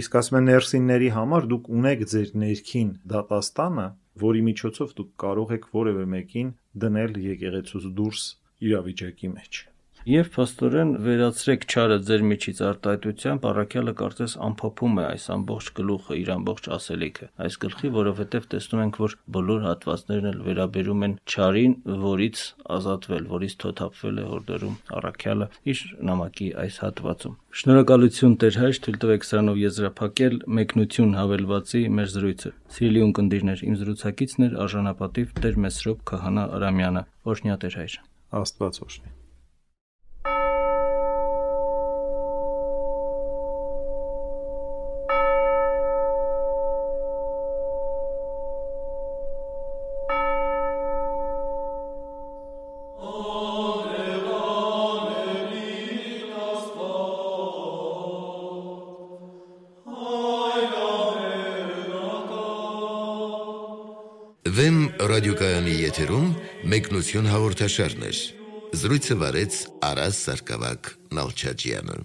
իսկ 0.00 0.16
ասում 0.20 0.38
է 0.38 0.42
ներսինների 0.44 1.10
համար 1.16 1.48
դուք 1.54 1.68
ունեք 1.80 2.06
ձեր 2.14 2.32
ներքին 2.44 2.90
դատաստանը 3.14 3.87
որի 4.24 4.42
միջոցով 4.48 4.96
դուք 5.00 5.12
կարող 5.24 5.54
եք 5.58 5.68
որևէ 5.74 6.08
մեկին 6.14 6.50
դնել 6.84 7.20
եկեղեցուց 7.24 7.87
դուրս 7.98 8.24
իրավիճակի 8.68 9.30
մեջ 9.34 9.62
Եվ 10.05 10.27
փաստորեն 10.35 10.90
վերացրեք 11.01 11.62
ճարը 11.73 11.97
ձեր 12.05 12.23
միջից 12.29 12.59
արտահայտությամբ, 12.69 13.45
առաքյալը 13.49 13.93
կարծես 14.01 14.35
ամփոփում 14.45 14.99
է 15.01 15.05
այս 15.05 15.25
ամբողջ 15.33 15.71
գլուխը, 15.79 16.19
իր 16.21 16.31
ամբողջ 16.35 16.69
ասելիքը 16.77 17.29
այս 17.47 17.57
գլխի, 17.62 17.90
որովհետև 17.95 18.49
տեսնում 18.53 18.83
ենք, 18.85 18.99
որ 19.01 19.14
բոլոր 19.37 19.64
հատվածներն 19.64 20.29
էլ 20.29 20.43
վերաբերում 20.45 21.07
են 21.09 21.17
ճարին, 21.35 21.77
որից 22.05 22.45
ազատվել, 22.77 23.25
որից 23.33 23.57
թոթափվել 23.64 24.21
է 24.21 24.27
հորդորում 24.35 24.77
առաքյալը 25.01 25.49
իր 25.73 25.83
նամակի 26.12 26.51
այս 26.69 26.79
հատվածում։ 26.85 27.40
Շնորհակալություն 27.64 28.38
Տեր 28.45 28.61
հայր, 28.61 28.79
թույլ 28.85 29.01
տվեք 29.09 29.29
սրանով 29.31 29.61
եզրափակել 29.64 30.38
մեկնություն 30.61 31.19
հավելվածի 31.23 31.83
մեր 31.97 32.14
զրույցը։ 32.19 32.55
Սիրելի 32.77 33.05
ունկնդիրներ, 33.09 33.67
իմ 33.73 33.81
զրուցակիցն 33.81 34.49
էր 34.51 34.57
արժանապատիվ 34.69 35.35
Տեր 35.40 35.61
Մեսրոպ 35.64 36.07
Քահանա 36.12 36.49
Արամյանը։ 36.61 37.05
Օրհնյա 37.35 37.61
Տեր 37.64 37.79
հայր։ 37.81 38.01
Աստված 38.45 38.83
օրհնի։ 38.85 39.13
եթերում 65.85 66.27
մեկնություն 66.73 67.29
հաղորդաշարներ։ 67.29 68.18
Զրույցը 68.81 69.16
վարեց 69.20 69.61
Արաս 69.90 70.20
Սարգսակյան 70.25 70.90
Նալչաջյանը։ 71.18 71.97